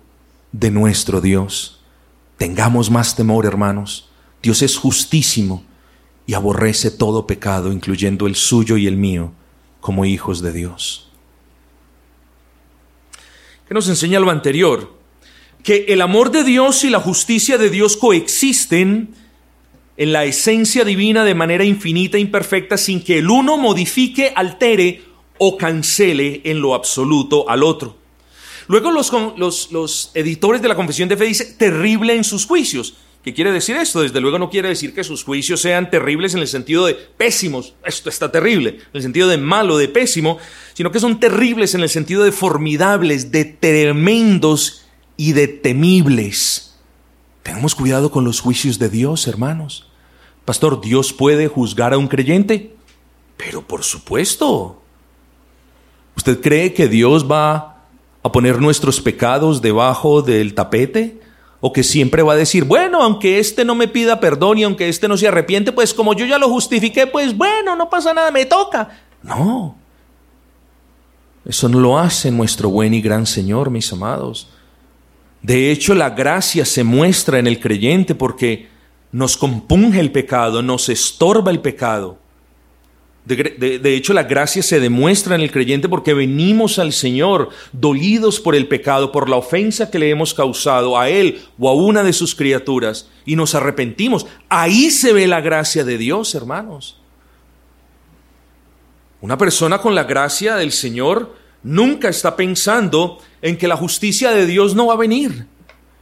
[0.52, 1.84] de nuestro Dios.
[2.40, 4.10] Tengamos más temor, hermanos.
[4.42, 5.64] Dios es justísimo
[6.26, 9.32] y aborrece todo pecado, incluyendo el suyo y el mío,
[9.80, 11.09] como hijos de Dios.
[13.70, 14.92] ¿Qué nos enseña lo anterior?
[15.64, 19.14] Que el amor de Dios y la justicia de Dios coexisten
[19.96, 25.04] en la esencia divina de manera infinita e imperfecta sin que el uno modifique, altere
[25.38, 27.96] o cancele en lo absoluto al otro.
[28.68, 32.96] Luego los, los, editores de la Confesión de Fe dicen terrible en sus juicios.
[33.30, 34.02] ¿Qué quiere decir esto?
[34.02, 37.76] Desde luego no quiere decir que sus juicios sean terribles en el sentido de pésimos,
[37.86, 40.40] esto está terrible, en el sentido de malo, de pésimo,
[40.74, 46.74] sino que son terribles en el sentido de formidables, de tremendos y de temibles.
[47.44, 49.92] Tengamos cuidado con los juicios de Dios, hermanos.
[50.44, 52.74] Pastor, ¿Dios puede juzgar a un creyente?
[53.38, 54.82] Pero por supuesto.
[56.18, 57.86] ¿Usted cree que Dios va
[58.24, 61.29] a poner nuestros pecados debajo del tapete?
[61.62, 64.88] ¿O que siempre va a decir, bueno, aunque este no me pida perdón y aunque
[64.88, 68.32] este no se arrepiente, pues como yo ya lo justifiqué, pues bueno, no pasa nada,
[68.32, 69.02] me toca?
[69.24, 69.76] No.
[71.46, 74.50] Eso no lo hace nuestro buen y gran Señor, mis amados.
[75.42, 78.70] De hecho, la gracia se muestra en el creyente porque
[79.12, 82.20] nos compunge el pecado, nos estorba el pecado.
[83.30, 88.56] De, hecho, la gracia se demuestra en el creyente porque venimos al Señor dolidos por
[88.56, 92.12] el pecado, por la ofensa que le hemos causado a Él o a una de
[92.12, 94.26] sus criaturas y nos arrepentimos.
[94.50, 97.00] Ahí se ve la gracia de Dios, hermanos.
[99.22, 104.48] Una persona con la gracia del Señor nunca está pensando en que la justicia de
[104.48, 105.46] Dios no va a venir.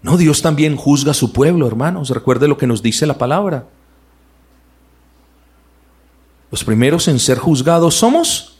[0.01, 2.09] No, Dios también juzga a su pueblo, hermanos.
[2.11, 3.67] Recuerde lo que nos dice la palabra.
[6.51, 8.59] Los primeros en ser juzgados somos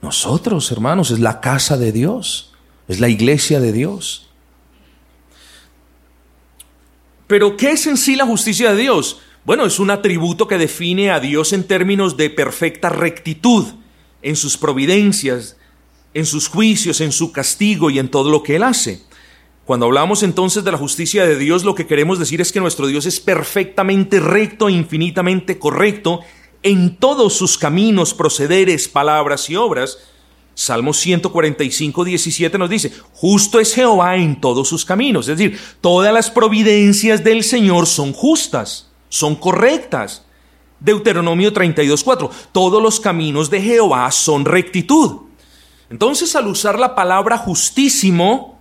[0.00, 1.10] nosotros, hermanos.
[1.10, 2.52] Es la casa de Dios.
[2.88, 4.28] Es la iglesia de Dios.
[7.26, 9.20] Pero ¿qué es en sí la justicia de Dios?
[9.44, 13.66] Bueno, es un atributo que define a Dios en términos de perfecta rectitud
[14.22, 15.56] en sus providencias,
[16.14, 19.02] en sus juicios, en su castigo y en todo lo que Él hace.
[19.66, 22.86] Cuando hablamos entonces de la justicia de Dios, lo que queremos decir es que nuestro
[22.86, 26.20] Dios es perfectamente recto e infinitamente correcto
[26.62, 29.98] en todos sus caminos, procederes, palabras y obras.
[30.54, 35.28] Salmo 145, 17 nos dice, justo es Jehová en todos sus caminos.
[35.28, 40.24] Es decir, todas las providencias del Señor son justas, son correctas.
[40.80, 45.28] Deuteronomio 32, 4, todos los caminos de Jehová son rectitud.
[45.90, 48.58] Entonces, al usar la palabra justísimo,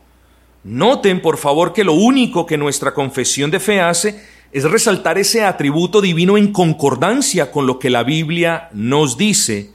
[0.63, 5.43] noten por favor que lo único que nuestra confesión de fe hace es resaltar ese
[5.43, 9.71] atributo divino en concordancia con lo que la Biblia nos dice.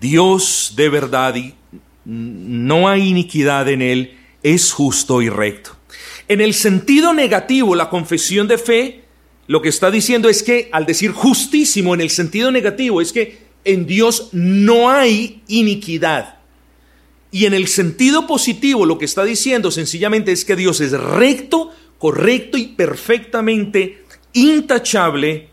[0.00, 1.54] Dios de verdad y
[2.04, 5.76] no hay iniquidad en él, es justo y recto.
[6.28, 9.04] En el sentido negativo, la confesión de fe
[9.46, 13.44] lo que está diciendo es que al decir justísimo en el sentido negativo es que
[13.64, 16.38] en Dios no hay iniquidad.
[17.30, 21.72] Y en el sentido positivo lo que está diciendo sencillamente es que Dios es recto,
[22.04, 25.48] correcto y perfectamente intachable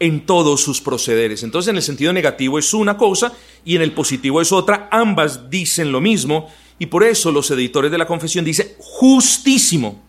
[0.00, 1.44] en todos sus procederes.
[1.44, 3.32] Entonces en el sentido negativo es una cosa
[3.64, 4.88] y en el positivo es otra.
[4.90, 10.02] Ambas dicen lo mismo y por eso los editores de la confesión dicen justísimo.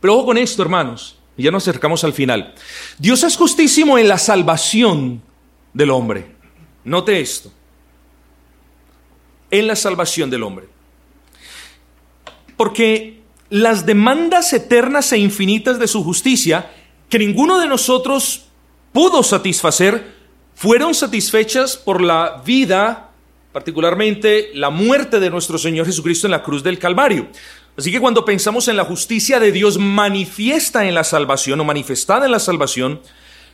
[0.00, 2.52] Pero ojo con esto, hermanos, ya nos acercamos al final.
[2.98, 5.22] Dios es justísimo en la salvación
[5.72, 6.26] del hombre.
[6.82, 7.52] Note esto
[9.52, 10.66] en la salvación del hombre.
[12.56, 13.19] Porque
[13.50, 16.70] las demandas eternas e infinitas de su justicia,
[17.08, 18.46] que ninguno de nosotros
[18.92, 20.14] pudo satisfacer,
[20.54, 23.10] fueron satisfechas por la vida,
[23.52, 27.28] particularmente la muerte de nuestro Señor Jesucristo en la cruz del Calvario.
[27.76, 32.26] Así que cuando pensamos en la justicia de Dios manifiesta en la salvación o manifestada
[32.26, 33.00] en la salvación,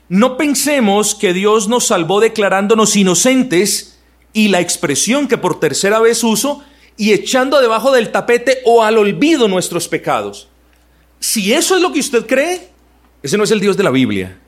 [0.09, 3.97] no pensemos que Dios nos salvó declarándonos inocentes,
[4.36, 6.62] y la expresión que por tercera vez uso
[6.97, 10.49] y echando debajo del tapete o al olvido nuestros pecados.
[11.20, 12.68] Si eso es lo que usted cree,
[13.22, 14.38] ese no es el Dios de la Biblia.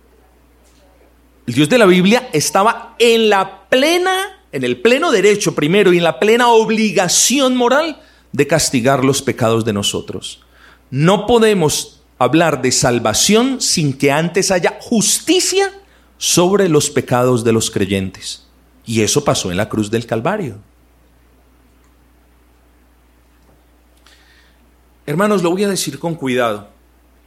[1.47, 5.99] El Dios de la Biblia estaba en la plena, en el pleno derecho primero y
[5.99, 8.01] en la plena obligación moral
[8.33, 10.45] de castigar los pecados de nosotros.
[10.91, 15.73] No podemos hablar de salvación sin que antes haya justicia
[16.19, 18.45] sobre los pecados de los creyentes.
[18.85, 20.59] Y eso pasó en la cruz del Calvario.
[25.09, 26.69] Hermanos, lo voy a decir con cuidado.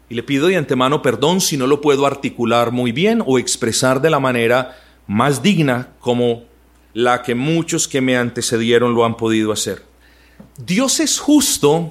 [0.08, 4.02] Y le pido de antemano perdón si no lo puedo articular muy bien o expresar
[4.02, 4.78] de la manera
[5.08, 6.44] más digna como
[6.94, 9.84] la que muchos que me antecedieron lo han podido hacer.
[10.64, 11.90] Dios es justo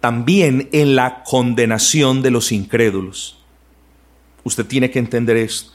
[0.00, 3.38] también en la condenación de los incrédulos.
[4.44, 5.72] Usted tiene que entender esto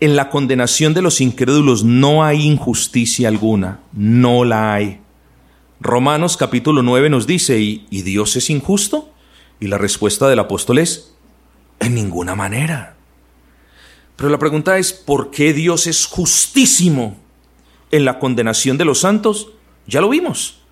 [0.00, 5.00] en la condenación de los incrédulos no hay injusticia alguna, no la hay.
[5.84, 9.12] Romanos capítulo 9 nos dice, ¿y, Dios es injusto?
[9.60, 11.14] Y la respuesta del apóstol es,
[11.78, 12.96] en ninguna manera.
[14.16, 17.18] Pero la pregunta es, ¿por qué Dios es justísimo
[17.90, 19.50] en la condenación de los santos?
[19.86, 20.62] Ya lo vimos.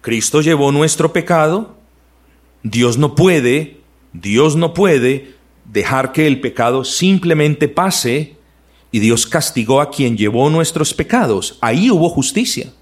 [0.00, 1.76] Cristo llevó nuestro pecado,
[2.64, 3.82] Dios no puede,
[4.12, 8.34] Dios no puede dejar que el pecado simplemente pase
[8.90, 11.56] y Dios castigó a quien llevó nuestros pecados.
[11.60, 12.72] Ahí hubo justicia.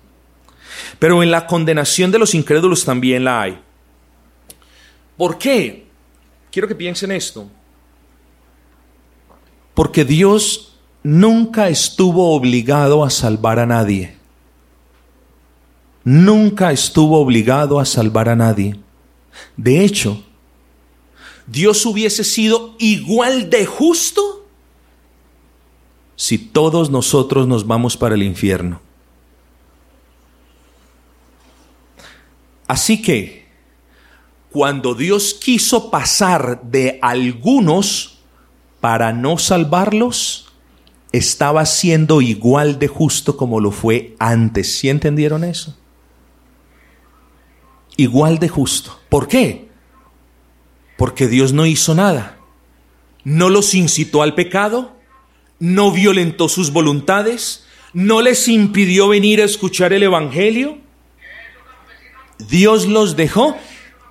[1.01, 3.59] Pero en la condenación de los incrédulos también la hay.
[5.17, 5.87] ¿Por qué?
[6.53, 7.51] Quiero que piensen esto.
[9.75, 14.15] Porque Dios nunca estuvo obligado a salvar a nadie.
[16.05, 18.79] Nunca estuvo obligado a salvar a nadie.
[19.57, 20.23] De hecho,
[21.47, 24.47] Dios hubiese sido igual de justo
[26.15, 28.90] si todos nosotros nos vamos para el infierno.
[32.71, 33.47] Así que,
[34.53, 38.21] cuando Dios quiso pasar de algunos
[38.79, 40.53] para no salvarlos,
[41.11, 44.73] estaba siendo igual de justo como lo fue antes.
[44.79, 45.77] ¿Sí entendieron eso?
[47.97, 49.01] Igual de justo.
[49.09, 49.69] ¿Por qué?
[50.97, 52.39] Porque Dios no hizo nada.
[53.25, 54.97] No los incitó al pecado,
[55.59, 60.80] no violentó sus voluntades, no les impidió venir a escuchar el Evangelio.
[62.49, 63.57] Dios los dejó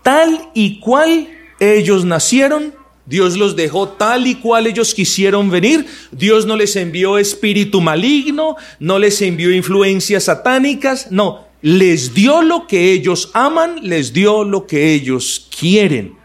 [0.03, 2.75] tal y cual ellos nacieron.
[3.05, 5.85] Dios los dejó tal y cual ellos quisieron venir.
[6.11, 11.47] Dios no les envió espíritu maligno, no les envió influencias satánicas, no.
[11.61, 16.15] Les dio lo que ellos aman, les dio lo que ellos quieren.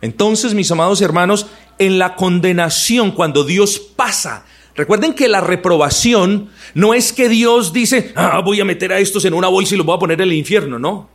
[0.00, 1.46] Entonces, mis amados hermanos,
[1.78, 4.44] en la condenación, cuando Dios pasa
[4.80, 9.24] Recuerden que la reprobación no es que Dios dice, ah, voy a meter a estos
[9.24, 11.08] en una bolsa y los voy a poner en el infierno, no.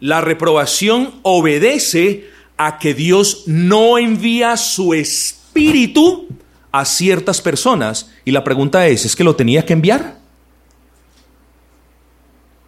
[0.00, 6.28] La reprobación obedece a que Dios no envía su espíritu
[6.72, 8.10] a ciertas personas.
[8.24, 10.18] Y la pregunta es, ¿es que lo tenía que enviar?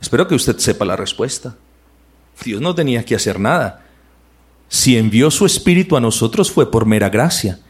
[0.00, 1.56] Espero que usted sepa la respuesta.
[2.44, 3.84] Dios no tenía que hacer nada.
[4.68, 7.60] Si envió su espíritu a nosotros fue por mera gracia.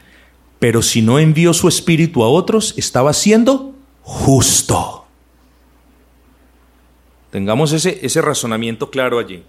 [0.58, 5.05] Pero si no envió su espíritu a otros, estaba siendo justo.
[7.30, 9.42] Tengamos ese, ese razonamiento claro allí.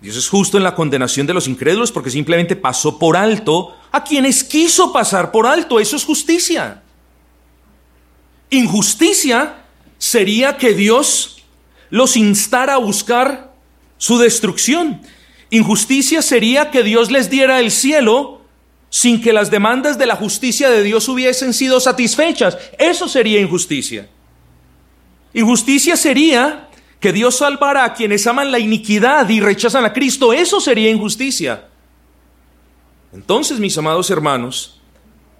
[0.00, 4.02] Dios es justo en la condenación de los incrédulos porque simplemente pasó por alto a
[4.02, 5.78] quienes quiso pasar por alto.
[5.78, 6.82] Eso es justicia.
[8.48, 9.64] Injusticia
[9.98, 11.42] sería que Dios
[11.90, 13.52] los instara a buscar
[13.98, 15.02] su destrucción.
[15.50, 18.40] Injusticia sería que Dios les diera el cielo
[18.88, 22.56] sin que las demandas de la justicia de Dios hubiesen sido satisfechas.
[22.78, 24.08] Eso sería injusticia.
[25.32, 26.68] Injusticia sería
[26.98, 30.32] que Dios salvara a quienes aman la iniquidad y rechazan a Cristo.
[30.32, 31.68] Eso sería injusticia.
[33.12, 34.80] Entonces, mis amados hermanos,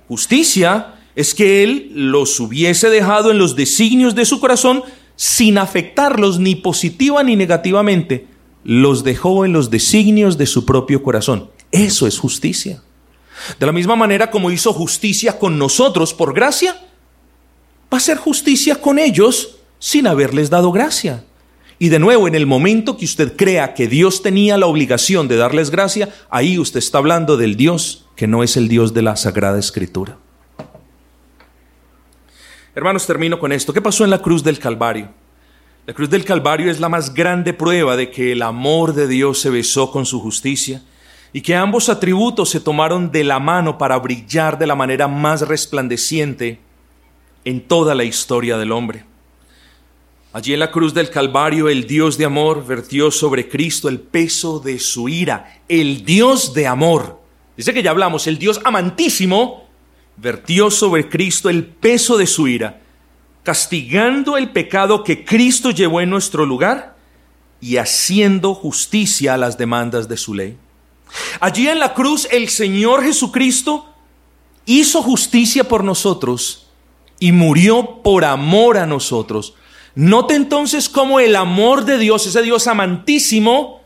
[0.08, 4.82] justicia es que Él los hubiese dejado en los designios de su corazón
[5.16, 8.26] sin afectarlos ni positiva ni negativamente
[8.64, 11.50] los dejó en los designios de su propio corazón.
[11.70, 12.82] Eso es justicia.
[13.58, 16.74] De la misma manera como hizo justicia con nosotros por gracia,
[17.92, 21.24] va a ser justicia con ellos sin haberles dado gracia.
[21.80, 25.36] Y de nuevo, en el momento que usted crea que Dios tenía la obligación de
[25.36, 29.16] darles gracia, ahí usted está hablando del Dios que no es el Dios de la
[29.16, 30.18] Sagrada Escritura.
[32.74, 33.72] Hermanos, termino con esto.
[33.72, 35.08] ¿Qué pasó en la cruz del Calvario?
[35.86, 39.40] La cruz del Calvario es la más grande prueba de que el amor de Dios
[39.40, 40.82] se besó con su justicia
[41.32, 45.48] y que ambos atributos se tomaron de la mano para brillar de la manera más
[45.48, 46.60] resplandeciente
[47.44, 49.09] en toda la historia del hombre.
[50.32, 54.60] Allí en la cruz del Calvario el Dios de amor vertió sobre Cristo el peso
[54.60, 57.20] de su ira, el Dios de amor.
[57.56, 59.68] Dice que ya hablamos, el Dios amantísimo
[60.16, 62.80] vertió sobre Cristo el peso de su ira
[63.42, 66.96] castigando el pecado que Cristo llevó en nuestro lugar
[67.60, 70.56] y haciendo justicia a las demandas de su ley.
[71.40, 73.86] Allí en la cruz el Señor Jesucristo
[74.66, 76.68] hizo justicia por nosotros
[77.18, 79.54] y murió por amor a nosotros.
[79.94, 83.80] Note entonces cómo el amor de Dios, ese Dios amantísimo,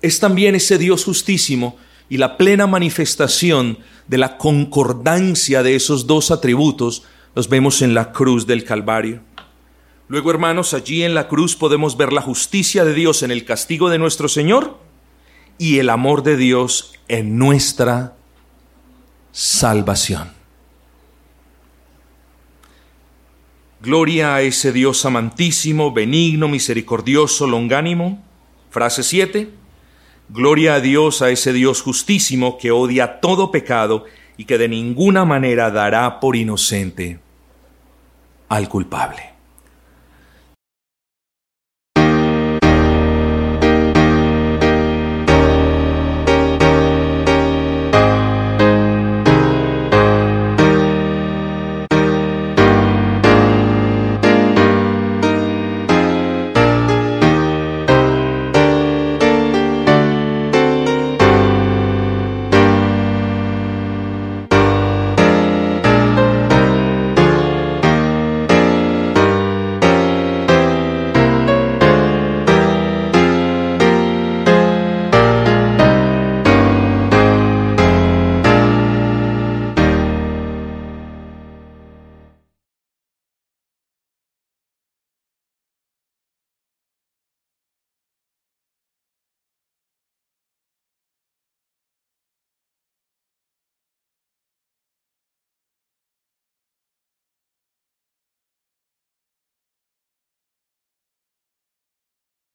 [0.00, 1.76] es también ese Dios justísimo
[2.08, 7.02] y la plena manifestación de la concordancia de esos dos atributos
[7.34, 9.20] los vemos en la cruz del Calvario.
[10.08, 13.90] Luego, hermanos, allí en la cruz podemos ver la justicia de Dios en el castigo
[13.90, 14.78] de nuestro Señor
[15.58, 18.16] y el amor de Dios en nuestra
[19.32, 20.37] salvación.
[23.80, 28.20] Gloria a ese Dios amantísimo, benigno, misericordioso, longánimo.
[28.70, 29.50] Frase 7.
[30.30, 34.04] Gloria a Dios, a ese Dios justísimo que odia todo pecado
[34.36, 37.20] y que de ninguna manera dará por inocente
[38.48, 39.37] al culpable.